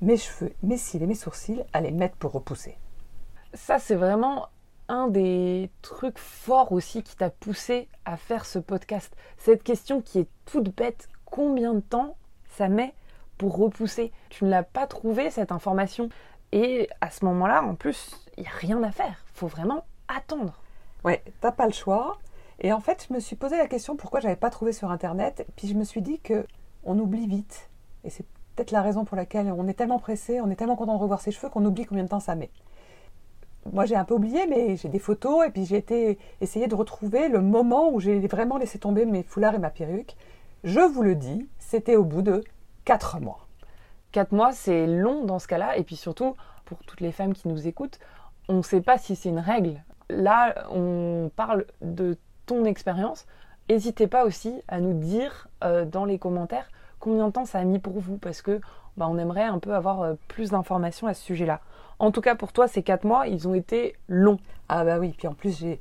mes 0.01 0.17
cheveux, 0.17 0.53
mes 0.63 0.77
cils 0.77 1.03
et 1.03 1.07
mes 1.07 1.15
sourcils 1.15 1.63
allaient 1.73 1.91
mettre 1.91 2.17
pour 2.17 2.33
repousser. 2.33 2.77
Ça, 3.55 3.79
c'est 3.79 3.95
vraiment 3.95 4.49
un 4.89 5.09
des 5.09 5.71
trucs 5.83 6.19
forts 6.19 6.73
aussi 6.73 7.03
qui 7.03 7.17
t'a 7.17 7.31
poussé 7.31 7.89
à 8.05 8.17
faire 8.17 8.45
ce 8.45 8.59
podcast. 8.59 9.15
Cette 9.39 9.63
question 9.63 10.01
qui 10.01 10.19
est 10.21 10.29
toute 10.47 10.75
bête, 10.75 11.09
combien 11.25 11.75
de 11.75 11.81
temps 11.81 12.17
ça 12.57 12.69
met 12.69 12.95
pour 13.39 13.57
repousser? 13.57 14.13
Tu 14.29 14.45
ne 14.45 14.51
l'as 14.51 14.63
pas 14.63 14.87
trouvé 14.87 15.31
cette 15.31 15.53
information? 15.53 16.09
Et 16.53 16.89
à 17.01 17.11
ce 17.11 17.25
moment-là, 17.27 17.63
en 17.63 17.75
plus, 17.77 18.27
il 18.37 18.43
n'y 18.43 18.49
a 18.49 18.53
rien 18.53 18.83
à 18.83 18.91
faire. 18.91 19.25
Il 19.35 19.39
faut 19.39 19.47
vraiment 19.47 19.85
attendre. 20.09 20.61
Ouais, 21.05 21.23
t'as 21.41 21.53
pas 21.53 21.67
le 21.67 21.73
choix. 21.73 22.19
Et 22.59 22.73
en 22.73 22.81
fait, 22.81 23.07
je 23.09 23.15
me 23.15 23.21
suis 23.21 23.37
posé 23.37 23.57
la 23.57 23.69
question 23.69 23.97
pourquoi 23.97 24.21
j'avais 24.21 24.37
pas 24.37 24.51
trouvé 24.51 24.73
sur 24.73 24.91
internet. 24.91 25.47
Puis 25.57 25.69
je 25.69 25.75
me 25.75 25.85
suis 25.85 26.03
dit 26.03 26.19
que 26.19 26.47
on 26.85 26.99
oublie 26.99 27.27
vite. 27.27 27.71
Et 28.03 28.11
c'est 28.11 28.27
peut-être 28.61 28.73
la 28.73 28.83
raison 28.83 29.07
pour 29.07 29.17
laquelle 29.17 29.51
on 29.57 29.67
est 29.69 29.75
tellement 29.75 29.99
pressé, 29.99 30.39
on 30.43 30.51
est 30.51 30.55
tellement 30.55 30.77
content 30.77 30.95
de 30.95 31.01
revoir 31.01 31.23
ses 31.23 31.31
cheveux 31.31 31.49
qu'on 31.49 31.65
oublie 31.65 31.87
combien 31.87 32.05
de 32.05 32.11
temps 32.11 32.21
ça 32.21 32.35
met. 32.35 32.51
Moi, 33.73 33.87
j'ai 33.87 33.97
un 33.97 34.05
peu 34.05 34.13
oublié, 34.15 34.47
mais 34.47 34.77
j'ai 34.77 34.91
des 34.91 34.99
photos 34.99 35.47
et 35.47 35.51
puis 35.51 35.65
j'ai 35.65 35.79
été 35.79 36.19
essayer 36.43 36.67
de 36.67 36.75
retrouver 36.75 37.29
le 37.31 37.41
moment 37.41 37.91
où 37.91 38.01
j'ai 38.01 38.21
vraiment 38.27 38.59
laissé 38.59 38.79
tomber 38.79 39.07
mes 39.07 39.23
foulards 39.23 39.55
et 39.55 39.59
ma 39.59 39.71
perruque. 39.71 40.15
Je 40.63 40.81
vous 40.81 41.03
le 41.03 41.15
dis, 41.15 41.49
c'était 41.59 41.97
au 41.97 42.05
bout 42.05 42.21
de 42.21 42.45
4 42.85 43.21
mois. 43.21 43.47
4 44.13 44.33
mois, 44.33 44.53
c'est 44.53 44.87
long 44.87 45.25
dans 45.25 45.39
ce 45.39 45.49
cas-là. 45.49 45.79
Et 45.79 45.83
puis 45.83 45.97
surtout, 45.97 46.37
pour 46.67 46.85
toutes 46.85 47.01
les 47.01 47.13
femmes 47.13 47.33
qui 47.33 47.49
nous 47.49 47.67
écoutent, 47.67 47.99
on 48.51 48.59
ne 48.59 48.63
sait 48.63 48.83
pas 48.83 48.99
si 48.99 49.17
c'est 49.17 49.31
une 49.31 49.39
règle 49.39 49.83
là, 50.11 50.67
on 50.71 51.31
parle 51.35 51.65
de 51.81 52.19
ton 52.45 52.67
expérience. 52.67 53.27
N'hésitez 53.71 54.07
pas 54.07 54.25
aussi 54.25 54.61
à 54.69 54.81
nous 54.81 54.93
dire 54.93 55.49
euh, 55.65 55.85
dans 55.85 56.05
les 56.05 56.19
commentaires 56.19 56.69
combien 57.01 57.27
de 57.27 57.33
temps 57.33 57.47
ça 57.47 57.59
a 57.59 57.65
mis 57.65 57.79
pour 57.79 57.99
vous, 57.99 58.17
parce 58.17 58.43
que 58.43 58.61
bah, 58.97 59.09
on 59.11 59.19
aimerait 59.19 59.45
un 59.45 59.59
peu 59.59 59.75
avoir 59.75 60.03
euh, 60.03 60.15
plus 60.29 60.51
d'informations 60.51 61.07
à 61.07 61.15
ce 61.15 61.25
sujet-là. 61.25 61.61
En 61.99 62.13
tout 62.13 62.21
cas, 62.21 62.35
pour 62.35 62.53
toi, 62.53 62.69
ces 62.69 62.83
quatre 62.83 63.05
mois, 63.05 63.27
ils 63.27 63.49
ont 63.49 63.55
été 63.55 63.97
longs. 64.09 64.39
Ah 64.69 64.85
bah 64.85 64.99
oui, 64.99 65.15
puis 65.17 65.27
en 65.27 65.35
plus, 65.35 65.59
j'ai, 65.59 65.81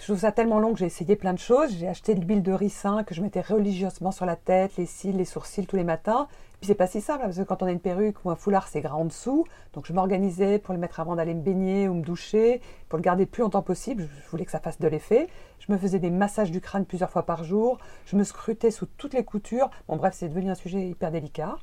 je 0.00 0.06
trouve 0.06 0.18
ça 0.18 0.32
tellement 0.32 0.60
long 0.60 0.72
que 0.72 0.78
j'ai 0.78 0.86
essayé 0.86 1.14
plein 1.14 1.34
de 1.34 1.38
choses. 1.38 1.76
J'ai 1.76 1.86
acheté 1.86 2.14
de 2.14 2.24
l'huile 2.24 2.42
de 2.42 2.52
ricin 2.52 3.04
que 3.04 3.14
je 3.14 3.20
mettais 3.20 3.42
religieusement 3.42 4.12
sur 4.12 4.24
la 4.24 4.34
tête, 4.34 4.78
les 4.78 4.86
cils, 4.86 5.14
les 5.14 5.26
sourcils 5.26 5.66
tous 5.66 5.76
les 5.76 5.84
matins. 5.84 6.26
Puis 6.58 6.68
c'est 6.68 6.74
pas 6.74 6.86
si 6.86 7.02
simple, 7.02 7.24
parce 7.24 7.36
que 7.36 7.42
quand 7.42 7.62
on 7.62 7.66
a 7.66 7.70
une 7.70 7.80
perruque 7.80 8.16
ou 8.24 8.30
un 8.30 8.34
foulard, 8.34 8.66
c'est 8.68 8.80
grand 8.80 9.02
en 9.02 9.04
dessous. 9.04 9.44
Donc 9.74 9.84
je 9.86 9.92
m'organisais 9.92 10.58
pour 10.58 10.72
le 10.72 10.80
mettre 10.80 11.00
avant 11.00 11.16
d'aller 11.16 11.34
me 11.34 11.42
baigner 11.42 11.86
ou 11.86 11.92
me 11.92 12.02
doucher, 12.02 12.62
pour 12.88 12.96
le 12.96 13.02
garder 13.02 13.24
le 13.24 13.30
plus 13.30 13.42
longtemps 13.42 13.60
possible. 13.60 14.08
Je 14.24 14.30
voulais 14.30 14.46
que 14.46 14.50
ça 14.50 14.58
fasse 14.58 14.78
de 14.78 14.88
l'effet. 14.88 15.28
Je 15.58 15.70
me 15.70 15.76
faisais 15.76 15.98
des 15.98 16.10
massages 16.10 16.50
du 16.50 16.62
crâne 16.62 16.86
plusieurs 16.86 17.10
fois 17.10 17.26
par 17.26 17.44
jour. 17.44 17.76
Je 18.06 18.16
me 18.16 18.24
scrutais 18.24 18.70
sous 18.70 18.86
toutes 18.86 19.12
les 19.12 19.24
coutures. 19.24 19.68
Bon 19.86 19.96
bref, 19.96 20.14
c'est 20.16 20.30
devenu 20.30 20.50
un 20.50 20.54
sujet 20.54 20.88
hyper 20.88 21.10
délicat. 21.10 21.58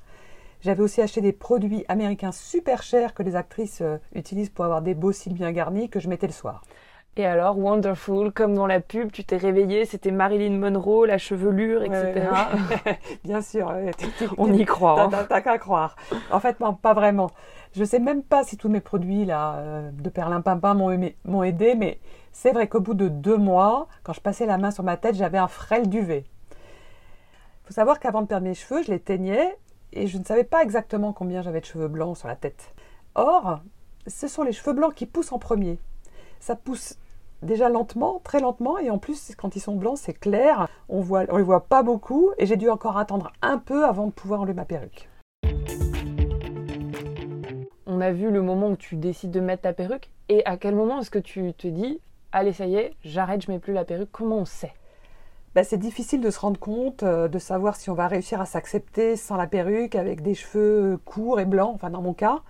J'avais 0.62 0.84
aussi 0.84 1.02
acheté 1.02 1.22
des 1.22 1.34
produits 1.34 1.86
américains 1.88 2.32
super 2.32 2.84
chers 2.84 3.16
que 3.16 3.24
les 3.24 3.36
actrices 3.36 3.82
euh, 3.82 3.98
utilisent 4.14 4.50
pour 4.50 4.66
avoir 4.66 4.84
des 4.84 4.94
beaux 4.94 5.12
cils 5.12 5.34
bien 5.34 5.52
garnis 5.52 5.90
que 5.90 6.00
je 6.00 6.08
mettais 6.08 6.28
le 6.28 6.34
soir. 6.34 6.64
Et 7.20 7.26
alors, 7.26 7.58
Wonderful, 7.58 8.32
comme 8.32 8.54
dans 8.54 8.68
la 8.68 8.80
pub, 8.80 9.12
tu 9.12 9.24
t'es 9.24 9.38
réveillée, 9.38 9.86
c'était 9.86 10.12
Marilyn 10.12 10.60
Monroe, 10.60 11.08
la 11.08 11.18
chevelure, 11.18 11.84
etc. 11.84 12.28
Bien 13.24 13.42
sûr. 13.42 13.74
On 14.38 14.54
y 14.54 14.66
croit. 14.66 15.02
Hein. 15.02 15.26
T'as 15.28 15.42
qu'à 15.42 15.58
croire. 15.58 15.96
En 16.32 16.40
fait, 16.40 16.60
non, 16.60 16.76
pas 16.76 16.94
vraiment. 16.94 17.32
Je 17.76 17.84
sais 17.84 17.98
même 17.98 18.22
pas 18.22 18.44
si 18.44 18.56
tous 18.56 18.70
mes 18.70 18.82
produits 18.82 19.26
là, 19.26 19.56
euh, 19.56 19.92
de 19.92 20.10
perlimpinpin 20.10 20.76
m'ont 20.76 21.44
aidé, 21.44 21.74
mais 21.74 22.00
c'est 22.32 22.52
vrai 22.52 22.68
qu'au 22.68 22.82
bout 22.82 22.94
de 22.94 23.08
deux 23.08 23.38
mois, 23.38 23.88
quand 24.04 24.14
je 24.14 24.22
passais 24.22 24.46
la 24.46 24.60
main 24.60 24.70
sur 24.70 24.84
ma 24.84 24.96
tête, 24.96 25.16
j'avais 25.16 25.40
un 25.40 25.48
frêle 25.48 25.90
duvet. 25.90 26.24
Il 26.52 27.68
faut 27.68 27.74
savoir 27.74 28.00
qu'avant 28.00 28.22
de 28.22 28.28
perdre 28.28 28.46
mes 28.46 28.54
cheveux, 28.54 28.84
je 28.84 28.92
les 28.92 29.00
teignais 29.00 29.58
et 29.92 30.06
je 30.06 30.20
ne 30.20 30.24
savais 30.24 30.44
pas 30.44 30.62
exactement 30.62 31.14
combien 31.14 31.42
j'avais 31.42 31.62
de 31.62 31.66
cheveux 31.66 31.88
blancs 31.88 32.16
sur 32.16 32.28
la 32.28 32.36
tête. 32.36 32.76
Or, 33.16 33.62
ce 34.06 34.28
sont 34.28 34.44
les 34.44 34.54
cheveux 34.54 34.74
blancs 34.74 34.94
qui 34.94 35.08
poussent 35.08 35.32
en 35.32 35.40
premier. 35.40 35.80
Ça 36.40 36.56
pousse 36.56 36.96
déjà 37.42 37.70
lentement, 37.70 38.22
très 38.24 38.40
lentement, 38.40 38.78
et 38.78 38.90
en 38.90 38.98
plus, 38.98 39.34
quand 39.36 39.56
ils 39.56 39.60
sont 39.60 39.76
blancs, 39.76 39.98
c'est 39.98 40.14
clair, 40.14 40.68
on 40.90 41.02
voit, 41.02 41.26
on 41.30 41.38
les 41.38 41.44
voit 41.44 41.66
pas 41.66 41.84
beaucoup, 41.84 42.32
et 42.38 42.46
j'ai 42.46 42.58
dû 42.58 42.70
encore 42.70 42.98
attendre 42.98 43.32
un 43.42 43.58
peu 43.58 43.86
avant 43.86 44.08
de 44.08 44.12
pouvoir 44.12 44.42
enlever 44.42 44.54
ma 44.54 44.66
perruque. 44.66 45.10
On 47.86 48.02
a 48.02 48.12
vu 48.12 48.30
le 48.32 48.42
moment 48.42 48.70
où 48.70 48.76
tu 48.76 48.96
décides 48.96 49.32
de 49.32 49.40
mettre 49.40 49.64
ta 49.64 49.74
perruque, 49.74 50.10
et 50.30 50.46
à 50.46 50.58
quel 50.58 50.76
moment 50.76 51.00
est-ce 51.00 51.12
que 51.12 51.20
tu 51.20 51.54
te 51.54 51.68
dis, 51.68 52.00
allez, 52.32 52.54
ça 52.54 52.66
y 52.66 52.76
est, 52.76 52.94
j'arrête, 53.04 53.42
je 53.42 53.52
mets 53.52 53.60
plus 53.60 53.74
la 53.74 53.86
perruque 53.86 54.10
Comment 54.12 54.40
on 54.40 54.46
sait? 54.46 54.74
Bah, 55.56 55.64
c'est 55.64 55.78
difficile 55.78 56.22
de 56.22 56.30
se 56.30 56.40
rendre 56.40 56.60
compte, 56.60 57.02
euh, 57.02 57.28
de 57.28 57.40
savoir 57.40 57.76
si 57.78 57.90
on 57.90 57.96
va 57.96 58.08
réussir 58.08 58.40
à 58.40 58.46
s'accepter 58.46 59.16
sans 59.16 59.38
la 59.38 59.48
perruque, 59.48 59.96
avec 59.96 60.22
des 60.22 60.36
cheveux 60.36 61.00
courts 61.04 61.40
et 61.40 61.46
blancs, 61.46 61.72
enfin 61.74 61.90
dans 61.90 62.02
mon 62.02 62.14
cas. 62.14 62.42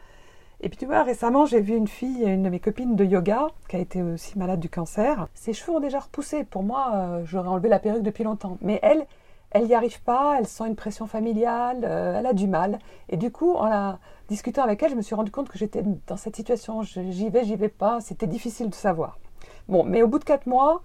Et 0.59 0.69
puis 0.69 0.77
tu 0.77 0.87
vois, 0.87 1.03
récemment, 1.03 1.45
j'ai 1.45 1.61
vu 1.61 1.75
une 1.75 1.87
fille, 1.87 2.23
une 2.23 2.41
de 2.41 2.49
mes 2.49 2.59
copines 2.59 2.95
de 2.95 3.05
yoga, 3.05 3.47
qui 3.69 3.75
a 3.75 3.79
été 3.79 4.01
aussi 4.01 4.39
malade 4.39 4.59
du 4.59 4.69
cancer. 4.69 5.27
Ses 5.35 5.53
cheveux 5.53 5.77
ont 5.77 5.79
déjà 5.79 5.99
repoussé. 5.99 6.43
Pour 6.43 6.63
moi, 6.63 6.91
euh, 6.95 7.21
j'aurais 7.25 7.49
enlevé 7.49 7.69
la 7.69 7.77
perruque 7.77 8.01
depuis 8.01 8.23
longtemps. 8.23 8.57
Mais 8.61 8.79
elle, 8.81 9.05
elle 9.51 9.67
n'y 9.67 9.75
arrive 9.75 10.01
pas, 10.01 10.37
elle 10.39 10.47
sent 10.47 10.65
une 10.65 10.75
pression 10.75 11.05
familiale, 11.05 11.81
euh, 11.83 12.17
elle 12.17 12.25
a 12.25 12.33
du 12.33 12.47
mal. 12.47 12.79
Et 13.09 13.17
du 13.17 13.31
coup, 13.31 13.53
en 13.53 13.67
la 13.67 13.99
discutant 14.29 14.63
avec 14.63 14.81
elle, 14.81 14.89
je 14.89 14.95
me 14.95 15.03
suis 15.03 15.13
rendu 15.13 15.31
compte 15.31 15.47
que 15.47 15.59
j'étais 15.59 15.83
dans 16.07 16.17
cette 16.17 16.35
situation. 16.35 16.81
J'y 16.81 17.29
vais, 17.29 17.45
j'y 17.45 17.55
vais 17.55 17.69
pas. 17.69 18.01
C'était 18.01 18.27
difficile 18.27 18.69
de 18.69 18.75
savoir. 18.75 19.19
Bon, 19.67 19.83
mais 19.83 20.01
au 20.01 20.07
bout 20.07 20.17
de 20.17 20.23
quatre 20.23 20.47
mois, 20.47 20.81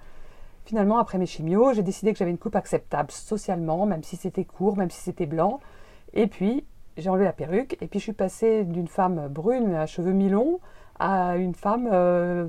finalement, 0.67 0.99
après 0.99 1.17
mes 1.17 1.27
chimios, 1.27 1.73
j'ai 1.73 1.83
décidé 1.83 2.13
que 2.13 2.19
j'avais 2.19 2.31
une 2.31 2.39
coupe 2.39 2.57
acceptable 2.57 3.11
socialement, 3.11 3.87
même 3.87 4.03
si 4.03 4.17
c'était 4.17 4.45
court, 4.45 4.77
même 4.77 4.91
si 4.91 5.01
c'était 5.01 5.27
blanc. 5.27 5.61
Et 6.13 6.27
puis, 6.27 6.67
j'ai 6.97 7.09
enlevé 7.09 7.25
la 7.25 7.33
perruque 7.33 7.77
et 7.81 7.87
puis 7.87 7.99
je 7.99 8.05
suis 8.05 8.13
passée 8.13 8.65
d'une 8.65 8.89
femme 8.89 9.29
brune 9.29 9.75
à 9.75 9.87
cheveux 9.87 10.13
mi-longs 10.13 10.61
à 10.99 11.37
une 11.37 11.55
femme 11.55 11.89
euh, 11.93 12.47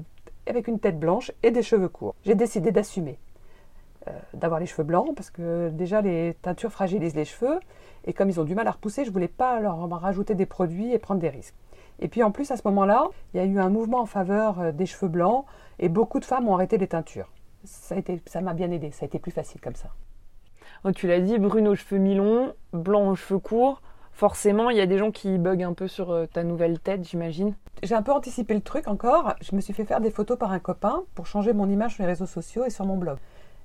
avec 0.48 0.68
une 0.68 0.80
tête 0.80 1.00
blanche 1.00 1.32
et 1.44 1.52
des 1.52 1.64
cheveux 1.64 1.90
courts. 1.90 2.16
J'ai 2.24 2.36
décidé 2.36 2.72
d'assumer, 2.72 3.18
euh, 4.08 4.12
d'avoir 4.34 4.60
les 4.60 4.66
cheveux 4.66 4.84
blancs 4.84 5.16
parce 5.16 5.30
que 5.30 5.70
déjà 5.70 6.02
les 6.02 6.36
teintures 6.42 6.72
fragilisent 6.72 7.16
les 7.16 7.26
cheveux 7.26 7.60
et 8.06 8.14
comme 8.14 8.30
ils 8.30 8.40
ont 8.40 8.44
du 8.44 8.56
mal 8.56 8.68
à 8.68 8.72
repousser, 8.72 9.06
je 9.06 9.12
voulais 9.12 9.28
pas 9.28 9.60
leur 9.60 9.90
rajouter 9.90 10.36
des 10.36 10.46
produits 10.46 10.92
et 10.92 11.00
prendre 11.00 11.22
des 11.22 11.30
risques. 11.30 11.56
Et 12.00 12.08
puis 12.08 12.22
en 12.24 12.32
plus 12.32 12.52
à 12.52 12.58
ce 12.58 12.64
moment-là, 12.66 13.08
il 13.34 13.38
y 13.38 13.40
a 13.40 13.46
eu 13.46 13.60
un 13.60 13.70
mouvement 13.70 14.02
en 14.02 14.06
faveur 14.06 14.60
euh, 14.60 14.72
des 14.72 14.86
cheveux 14.86 15.10
blancs 15.10 15.46
et 15.80 15.90
beaucoup 15.90 16.20
de 16.20 16.26
femmes 16.26 16.48
ont 16.48 16.56
arrêté 16.56 16.78
les 16.78 16.88
teintures. 16.88 17.32
Ça 17.64 17.96
ça 18.26 18.42
m'a 18.42 18.54
bien 18.54 18.72
aidé, 18.72 18.92
ça 18.92 19.04
a 19.04 19.08
été 19.08 19.20
plus 19.20 19.32
facile 19.32 19.62
comme 19.62 19.76
ça. 19.76 19.90
Oh, 20.84 20.92
tu 20.92 21.08
l'as 21.08 21.22
dit, 21.22 21.40
brune 21.40 21.70
aux 21.70 21.76
cheveux 21.76 21.98
mi-longs, 21.98 22.54
blanc 22.74 23.12
aux 23.12 23.16
cheveux 23.16 23.40
courts 23.40 23.82
forcément, 24.14 24.70
il 24.70 24.78
y 24.78 24.82
a 24.82 24.86
des 24.86 24.98
gens 24.98 25.12
qui 25.12 25.38
bug 25.38 25.62
un 25.64 25.74
peu 25.74 25.88
sur 25.88 26.12
euh, 26.12 26.26
ta 26.26 26.44
nouvelle 26.44 26.80
tête, 26.80 27.04
j'imagine. 27.08 27.56
J'ai 27.82 27.96
un 27.96 28.02
peu 28.02 28.12
anticipé 28.12 28.54
le 28.54 28.62
truc 28.62 28.88
encore. 28.88 29.36
Je 29.42 29.56
me 29.56 29.62
suis 29.62 29.74
fait 29.74 29.86
faire 29.86 30.00
des 30.00 30.12
photos 30.12 30.38
par 30.38 30.52
un 30.52 30.60
copain 30.60 31.04
pour 31.16 31.26
changer 31.26 31.54
mon 31.54 31.70
image 31.70 31.96
sur 31.96 32.04
les 32.04 32.10
réseaux 32.10 32.26
sociaux 32.26 32.66
et 32.66 32.70
sur 32.70 32.86
mon 32.86 32.98
blog. 32.98 33.18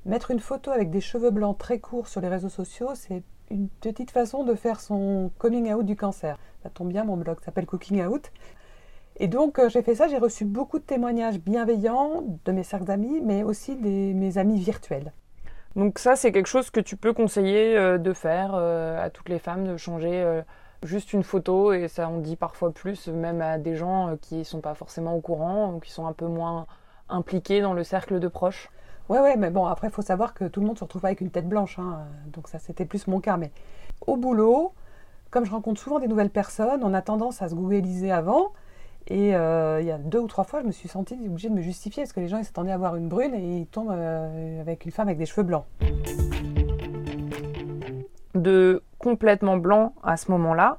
Mettre 0.06 0.30
une 0.30 0.40
photo 0.40 0.70
avec 0.70 0.90
des 0.90 1.00
cheveux 1.00 1.30
blancs 1.30 1.56
très 1.58 1.78
courts 1.78 2.08
sur 2.08 2.20
les 2.20 2.28
réseaux 2.28 2.48
sociaux, 2.48 2.90
c'est 2.94 3.22
une 3.50 3.68
petite 3.68 4.10
façon 4.10 4.44
de 4.44 4.54
faire 4.54 4.80
son 4.80 5.30
coming 5.38 5.72
out 5.72 5.84
du 5.84 5.96
cancer. 5.96 6.38
Ça 6.62 6.70
tombe 6.70 6.88
bien, 6.88 7.04
mon 7.04 7.16
blog 7.16 7.38
s'appelle 7.44 7.66
Cooking 7.66 8.04
Out. 8.06 8.30
Et 9.20 9.28
donc, 9.28 9.58
euh, 9.58 9.68
j'ai 9.68 9.82
fait 9.82 9.94
ça, 9.94 10.08
j'ai 10.08 10.18
reçu 10.18 10.44
beaucoup 10.44 10.78
de 10.78 10.84
témoignages 10.84 11.40
bienveillants 11.40 12.24
de 12.44 12.52
mes 12.52 12.62
cercles 12.62 12.86
d'amis, 12.86 13.20
mais 13.20 13.42
aussi 13.42 13.76
de 13.76 14.12
mes 14.14 14.38
amis 14.38 14.60
virtuels. 14.60 15.12
Donc 15.76 15.98
ça, 15.98 16.16
c'est 16.16 16.32
quelque 16.32 16.46
chose 16.46 16.70
que 16.70 16.80
tu 16.80 16.96
peux 16.96 17.12
conseiller 17.12 17.76
euh, 17.76 17.98
de 17.98 18.12
faire 18.12 18.52
euh, 18.54 19.04
à 19.04 19.10
toutes 19.10 19.28
les 19.28 19.38
femmes, 19.38 19.66
de 19.66 19.76
changer 19.76 20.22
euh, 20.22 20.42
juste 20.82 21.12
une 21.12 21.22
photo, 21.22 21.72
et 21.72 21.88
ça 21.88 22.08
on 22.08 22.18
dit 22.18 22.36
parfois 22.36 22.72
plus, 22.72 23.08
même 23.08 23.40
à 23.40 23.58
des 23.58 23.76
gens 23.76 24.16
qui 24.20 24.36
ne 24.36 24.44
sont 24.44 24.60
pas 24.60 24.74
forcément 24.74 25.14
au 25.14 25.20
courant, 25.20 25.74
ou 25.74 25.80
qui 25.80 25.90
sont 25.90 26.06
un 26.06 26.12
peu 26.12 26.26
moins 26.26 26.66
impliqués 27.08 27.60
dans 27.60 27.74
le 27.74 27.84
cercle 27.84 28.18
de 28.18 28.28
proches. 28.28 28.70
Ouais, 29.08 29.20
ouais, 29.20 29.36
mais 29.36 29.50
bon, 29.50 29.66
après, 29.66 29.88
il 29.88 29.92
faut 29.92 30.02
savoir 30.02 30.34
que 30.34 30.44
tout 30.44 30.60
le 30.60 30.66
monde 30.66 30.78
se 30.78 30.84
retrouve 30.84 31.04
avec 31.06 31.20
une 31.20 31.30
tête 31.30 31.48
blanche, 31.48 31.78
hein, 31.78 32.00
donc 32.26 32.48
ça, 32.48 32.58
c'était 32.58 32.84
plus 32.84 33.06
mon 33.06 33.20
cas. 33.20 33.36
Mais 33.36 33.50
au 34.06 34.16
boulot, 34.16 34.72
comme 35.30 35.44
je 35.44 35.50
rencontre 35.50 35.80
souvent 35.80 35.98
des 35.98 36.08
nouvelles 36.08 36.30
personnes, 36.30 36.80
on 36.82 36.92
a 36.92 37.02
tendance 37.02 37.40
à 37.42 37.48
se 37.48 37.54
googliser 37.54 38.12
avant, 38.12 38.52
et 39.10 39.34
euh, 39.34 39.80
il 39.80 39.86
y 39.86 39.90
a 39.90 39.96
deux 39.96 40.18
ou 40.18 40.26
trois 40.26 40.44
fois, 40.44 40.60
je 40.60 40.66
me 40.66 40.72
suis 40.72 40.88
sentie 40.88 41.14
obligée 41.14 41.48
de 41.48 41.54
me 41.54 41.62
justifier 41.62 42.02
parce 42.02 42.12
que 42.12 42.20
les 42.20 42.28
gens 42.28 42.42
s'attendaient 42.42 42.72
à 42.72 42.76
voir 42.76 42.94
une 42.94 43.08
brune 43.08 43.34
et 43.34 43.60
ils 43.60 43.66
tombent 43.66 43.90
euh, 43.90 44.60
avec 44.60 44.84
une 44.84 44.90
femme 44.90 45.08
avec 45.08 45.18
des 45.18 45.24
cheveux 45.24 45.44
blancs. 45.44 45.64
De 48.34 48.82
complètement 48.98 49.56
blanc 49.56 49.94
à 50.02 50.18
ce 50.18 50.30
moment-là, 50.30 50.78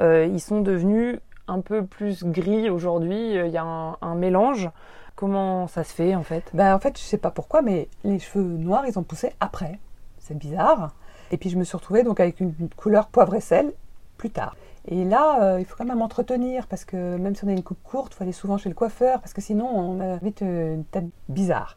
euh, 0.00 0.24
ils 0.24 0.40
sont 0.40 0.62
devenus 0.62 1.20
un 1.48 1.60
peu 1.60 1.84
plus 1.84 2.24
gris 2.24 2.70
aujourd'hui. 2.70 3.34
Il 3.34 3.50
y 3.50 3.58
a 3.58 3.64
un, 3.64 4.14
mélange. 4.14 4.70
Comment 5.14 5.66
ça 5.66 5.84
se 5.84 5.92
fait 5.92 6.14
en 6.14 6.22
fait? 6.22 6.44
Ben, 6.54 6.74
En 6.74 6.78
fait, 6.78 6.98
je 6.98 7.02
sais 7.02 7.18
pas 7.18 7.30
pourquoi, 7.30 7.60
mais 7.60 7.88
les 8.04 8.18
cheveux 8.18 8.42
noirs, 8.42 8.86
ils 8.86 8.98
ont 8.98 9.02
poussé 9.02 9.32
après. 9.38 9.78
C'est 10.18 10.36
bizarre. 10.36 10.94
Et 11.30 11.36
puis 11.36 11.50
je 11.50 11.58
me 11.58 11.64
suis 11.64 11.76
retrouvée 11.76 12.04
donc 12.04 12.20
avec 12.20 12.40
une 12.40 12.54
couleur 12.74 13.08
poivre 13.08 13.34
et 13.34 13.40
sel 13.40 13.72
plus 14.16 14.30
tard. 14.30 14.56
Et 14.88 15.04
là, 15.04 15.42
euh, 15.42 15.60
il 15.60 15.64
faut 15.64 15.76
quand 15.76 15.84
même 15.84 16.02
entretenir 16.02 16.66
parce 16.66 16.84
que 16.84 17.16
même 17.16 17.34
si 17.34 17.44
on 17.44 17.48
a 17.48 17.52
une 17.52 17.62
coupe 17.62 17.82
courte, 17.82 18.12
il 18.12 18.16
faut 18.16 18.22
aller 18.22 18.32
souvent 18.32 18.56
chez 18.58 18.68
le 18.68 18.74
coiffeur 18.74 19.20
parce 19.20 19.32
que 19.32 19.40
sinon 19.40 19.66
on 19.66 20.00
a 20.00 20.16
vite 20.18 20.42
euh, 20.42 20.74
une 20.74 20.84
tête 20.84 21.06
bizarre. 21.28 21.76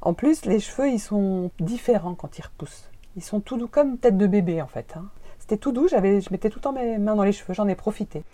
En 0.00 0.14
plus, 0.14 0.44
les 0.44 0.60
cheveux, 0.60 0.88
ils 0.88 1.00
sont 1.00 1.50
différents 1.60 2.14
quand 2.14 2.38
ils 2.38 2.42
repoussent. 2.42 2.90
Ils 3.16 3.22
sont 3.22 3.40
tout 3.40 3.56
doux 3.56 3.68
comme 3.68 3.90
une 3.90 3.98
tête 3.98 4.16
de 4.16 4.26
bébé 4.26 4.60
en 4.62 4.66
fait. 4.66 4.94
Hein. 4.96 5.06
C'était 5.38 5.56
tout 5.56 5.72
doux, 5.72 5.88
j'avais, 5.88 6.20
je 6.20 6.30
mettais 6.30 6.50
tout 6.50 6.58
le 6.58 6.62
temps 6.62 6.72
mes 6.72 6.98
mains 6.98 7.14
dans 7.14 7.24
les 7.24 7.32
cheveux, 7.32 7.54
j'en 7.54 7.68
ai 7.68 7.74
profité. 7.74 8.24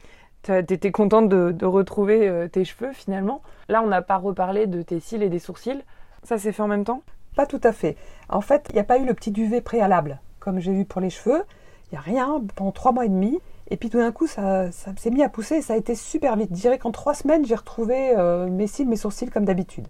T'étais 0.42 0.90
contente 0.90 1.30
de, 1.30 1.64
retrouver 1.64 2.28
euh, 2.28 2.48
tes 2.48 2.64
cheveux 2.64 2.92
finalement? 2.92 3.40
Là, 3.68 3.82
on 3.82 3.86
n'a 3.86 4.02
pas 4.02 4.18
reparlé 4.18 4.66
de 4.66 4.82
tes 4.82 5.00
cils 5.00 5.22
et 5.22 5.30
des 5.30 5.38
sourcils. 5.38 5.82
Ça 6.22 6.36
s'est 6.38 6.52
fait 6.52 6.62
en 6.62 6.68
même 6.68 6.84
temps? 6.84 7.02
Pas 7.34 7.46
tout 7.46 7.60
à 7.62 7.72
fait. 7.72 7.96
En 8.28 8.42
fait, 8.42 8.66
il 8.70 8.74
n'y 8.74 8.80
a 8.80 8.84
pas 8.84 8.98
eu 8.98 9.06
le 9.06 9.14
petit 9.14 9.30
duvet 9.30 9.62
préalable 9.62 10.20
comme 10.44 10.60
j'ai 10.60 10.72
eu 10.72 10.84
pour 10.84 11.00
les 11.00 11.08
cheveux. 11.08 11.42
Il 11.90 11.94
n'y 11.94 11.98
a 11.98 12.02
rien 12.02 12.42
pendant 12.54 12.72
trois 12.72 12.92
mois 12.92 13.06
et 13.06 13.08
demi. 13.08 13.40
Et 13.70 13.76
puis 13.76 13.88
tout 13.88 13.98
d'un 13.98 14.12
coup, 14.12 14.26
ça, 14.26 14.70
s'est 14.72 15.10
mis 15.10 15.22
à 15.22 15.28
pousser 15.28 15.56
et 15.56 15.62
ça 15.62 15.74
a 15.74 15.76
été 15.76 15.94
super 15.94 16.36
vite. 16.36 16.50
Je 16.50 16.60
dirais 16.60 16.78
qu'en 16.78 16.90
trois 16.92 17.14
semaines, 17.14 17.46
j'ai 17.46 17.54
retrouvé 17.54 18.14
euh, 18.16 18.48
mes 18.48 18.66
cils, 18.66 18.88
mes 18.88 18.96
sourcils 18.96 19.30
comme 19.30 19.44
d'habitude. 19.44 19.86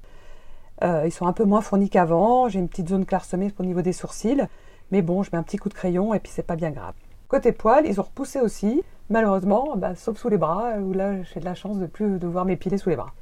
Euh, 0.82 1.02
ils 1.06 1.12
sont 1.12 1.26
un 1.26 1.32
peu 1.32 1.44
moins 1.44 1.60
fournis 1.60 1.90
qu'avant. 1.90 2.48
J'ai 2.48 2.60
une 2.60 2.68
petite 2.68 2.88
zone 2.88 3.04
clairsemée 3.04 3.52
au 3.58 3.64
niveau 3.64 3.82
des 3.82 3.92
sourcils. 3.92 4.46
Mais 4.90 5.02
bon, 5.02 5.22
je 5.22 5.30
mets 5.32 5.38
un 5.38 5.42
petit 5.42 5.56
coup 5.56 5.68
de 5.68 5.74
crayon 5.74 6.14
et 6.14 6.20
puis 6.20 6.30
c'est 6.32 6.42
pas 6.42 6.56
bien 6.56 6.70
grave. 6.70 6.94
Côté 7.28 7.52
poils, 7.52 7.86
ils 7.86 8.00
ont 8.00 8.04
repoussé 8.04 8.40
aussi. 8.40 8.82
Malheureusement, 9.10 9.76
bah, 9.76 9.94
sauf 9.94 10.18
sous 10.18 10.28
les 10.28 10.38
bras, 10.38 10.78
où 10.78 10.92
là 10.92 11.22
j'ai 11.22 11.40
de 11.40 11.44
la 11.44 11.54
chance 11.54 11.78
de 11.78 11.86
plus 11.86 12.18
devoir 12.18 12.44
m'épiler 12.44 12.78
sous 12.78 12.90
les 12.90 12.96
bras. 12.96 13.12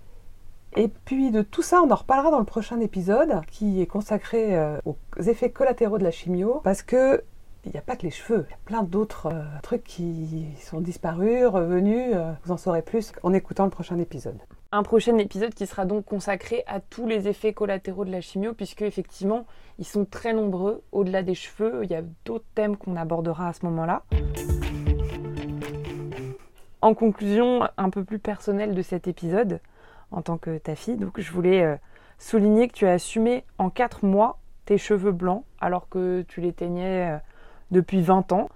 Et 0.74 0.88
puis 0.88 1.30
de 1.30 1.42
tout 1.42 1.62
ça, 1.62 1.80
on 1.82 1.90
en 1.90 1.94
reparlera 1.94 2.30
dans 2.30 2.38
le 2.38 2.44
prochain 2.44 2.80
épisode 2.80 3.40
qui 3.50 3.82
est 3.82 3.86
consacré 3.86 4.56
euh, 4.56 4.78
aux 4.84 4.96
effets 5.18 5.50
collatéraux 5.50 5.98
de 5.98 6.04
la 6.04 6.10
chimio 6.10 6.60
parce 6.64 6.82
que 6.82 7.22
il 7.64 7.70
n'y 7.70 7.78
a 7.78 7.82
pas 7.82 7.96
que 7.96 8.02
les 8.02 8.10
cheveux, 8.10 8.44
il 8.48 8.50
y 8.50 8.54
a 8.54 8.58
plein 8.64 8.82
d'autres 8.82 9.26
euh, 9.26 9.44
trucs 9.62 9.84
qui 9.84 10.46
sont 10.60 10.80
disparus, 10.80 11.46
revenus. 11.46 12.10
Euh, 12.12 12.32
vous 12.44 12.52
en 12.52 12.56
saurez 12.56 12.82
plus 12.82 13.12
en 13.22 13.32
écoutant 13.32 13.64
le 13.64 13.70
prochain 13.70 13.98
épisode. 13.98 14.38
Un 14.72 14.82
prochain 14.82 15.16
épisode 15.18 15.54
qui 15.54 15.66
sera 15.66 15.84
donc 15.84 16.04
consacré 16.04 16.64
à 16.66 16.80
tous 16.80 17.06
les 17.06 17.28
effets 17.28 17.52
collatéraux 17.52 18.04
de 18.04 18.10
la 18.10 18.20
chimio, 18.20 18.52
puisque 18.52 18.82
effectivement, 18.82 19.46
ils 19.78 19.86
sont 19.86 20.04
très 20.04 20.32
nombreux. 20.32 20.82
Au-delà 20.90 21.22
des 21.22 21.34
cheveux, 21.34 21.84
il 21.84 21.90
y 21.90 21.94
a 21.94 22.02
d'autres 22.24 22.46
thèmes 22.54 22.76
qu'on 22.76 22.96
abordera 22.96 23.48
à 23.48 23.52
ce 23.52 23.64
moment-là. 23.66 24.02
En 26.80 26.94
conclusion, 26.94 27.68
un 27.76 27.90
peu 27.90 28.02
plus 28.02 28.18
personnelle 28.18 28.74
de 28.74 28.82
cet 28.82 29.06
épisode, 29.06 29.60
en 30.10 30.22
tant 30.22 30.36
que 30.36 30.58
ta 30.58 30.74
fille, 30.74 30.96
donc 30.96 31.20
je 31.20 31.30
voulais 31.30 31.62
euh, 31.62 31.76
souligner 32.18 32.66
que 32.66 32.72
tu 32.72 32.86
as 32.86 32.92
assumé 32.92 33.44
en 33.58 33.70
4 33.70 34.04
mois 34.04 34.40
tes 34.64 34.78
cheveux 34.78 35.12
blancs 35.12 35.44
alors 35.60 35.88
que 35.88 36.22
tu 36.22 36.40
les 36.40 36.52
teignais 36.52 37.20
depuis 37.72 38.00
20 38.00 38.30
ans. 38.32 38.48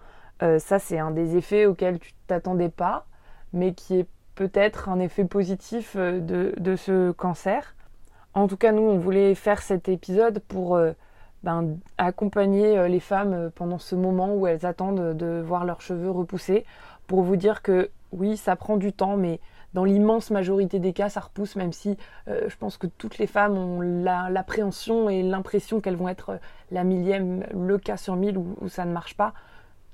Euh, 0.43 0.59
ça, 0.61 0.79
c'est 0.79 0.99
un 0.99 1.11
des 1.11 1.37
effets 1.37 1.67
auxquels 1.67 1.99
tu 1.99 2.13
t'attendais 2.27 2.69
pas, 2.69 3.07
mais 3.53 3.73
qui 3.73 3.99
est 3.99 4.07
peut-être 4.35 4.89
un 4.89 5.01
effet 5.01 5.25
positif 5.25 5.97
euh, 5.97 6.21
de, 6.21 6.77
ce 6.77 7.11
cancer. 7.11 7.75
En 8.35 8.47
tout 8.47 8.57
cas, 8.57 8.71
nous, 8.71 8.83
on 8.83 8.99
voulait 8.99 9.35
faire 9.35 9.63
cet 9.63 9.89
épisode 9.89 10.41
pour 10.47 10.77
euh, 10.77 10.93
ben, 11.43 11.79
accompagner 11.97 12.87
les 12.89 13.01
femmes 13.01 13.51
pendant 13.55 13.79
ce 13.79 13.95
moment 13.95 14.35
où 14.35 14.47
elles 14.47 14.67
attendent 14.67 15.17
de 15.17 15.41
voir 15.41 15.65
leurs 15.65 15.81
cheveux 15.81 16.11
repousser, 16.11 16.67
pour 17.07 17.23
vous 17.23 17.37
dire 17.37 17.63
que 17.63 17.91
oui, 18.13 18.37
ça 18.37 18.57
prend 18.57 18.77
du 18.77 18.93
temps, 18.93 19.17
mais 19.17 19.41
dans 19.77 19.85
l'immense 19.85 20.31
majorité 20.31 20.79
des 20.79 20.95
cas, 20.95 21.11
ça 21.11 21.21
repousse, 21.21 21.55
même 21.55 21.75
si 21.75 21.99
euh, 22.29 22.49
je 22.49 22.57
pense 22.57 22.79
que 22.79 22.87
toutes 22.87 23.19
les 23.19 23.27
femmes 23.27 23.59
ont 23.59 23.83
l'appréhension 23.83 25.11
et 25.11 25.23
l'impression 25.23 25.83
qu'elles 25.83 25.97
vont 25.97 26.09
être 26.09 26.41
la 26.71 26.83
millième, 26.83 27.45
le 27.55 27.77
cas 27.77 27.99
sur 27.99 28.17
mille 28.17 28.39
où, 28.39 28.57
ça 28.69 28.87
ne 28.87 28.93
marche 28.93 29.19
pas. 29.19 29.35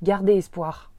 Gardez 0.00 0.34
espoir. 0.34 0.92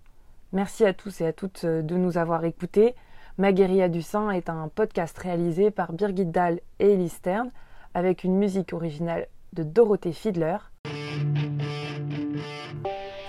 Merci 0.51 0.83
à 0.83 0.93
tous 0.93 1.21
et 1.21 1.27
à 1.27 1.31
toutes 1.31 1.63
euh, 1.63 1.81
de 1.81 1.95
nous 1.95 2.17
avoir 2.17 2.43
écoutés. 2.43 2.93
Magueria 3.37 3.87
du 3.87 4.01
sein 4.01 4.31
est 4.31 4.49
un 4.49 4.67
podcast 4.67 5.17
réalisé 5.17 5.71
par 5.71 5.93
Birgit 5.93 6.25
Dahl 6.25 6.59
et 6.79 6.91
Elise 6.91 7.13
Stern 7.13 7.51
avec 7.93 8.25
une 8.25 8.35
musique 8.35 8.73
originale 8.73 9.27
de 9.53 9.63
Dorothée 9.63 10.11
Fiedler. 10.11 10.57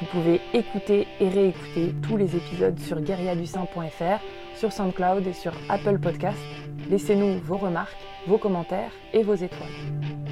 Vous 0.00 0.06
pouvez 0.10 0.40
écouter 0.52 1.06
et 1.20 1.28
réécouter 1.28 1.94
tous 2.02 2.16
les 2.16 2.34
épisodes 2.34 2.78
sur 2.80 3.00
guerriadusain.fr, 3.00 4.20
sur 4.64 4.72
SoundCloud 4.72 5.26
et 5.26 5.34
sur 5.34 5.52
Apple 5.68 5.98
Podcast. 5.98 6.38
Laissez-nous 6.88 7.38
vos 7.40 7.58
remarques, 7.58 7.98
vos 8.26 8.38
commentaires 8.38 8.92
et 9.12 9.22
vos 9.22 9.34
étoiles. 9.34 10.23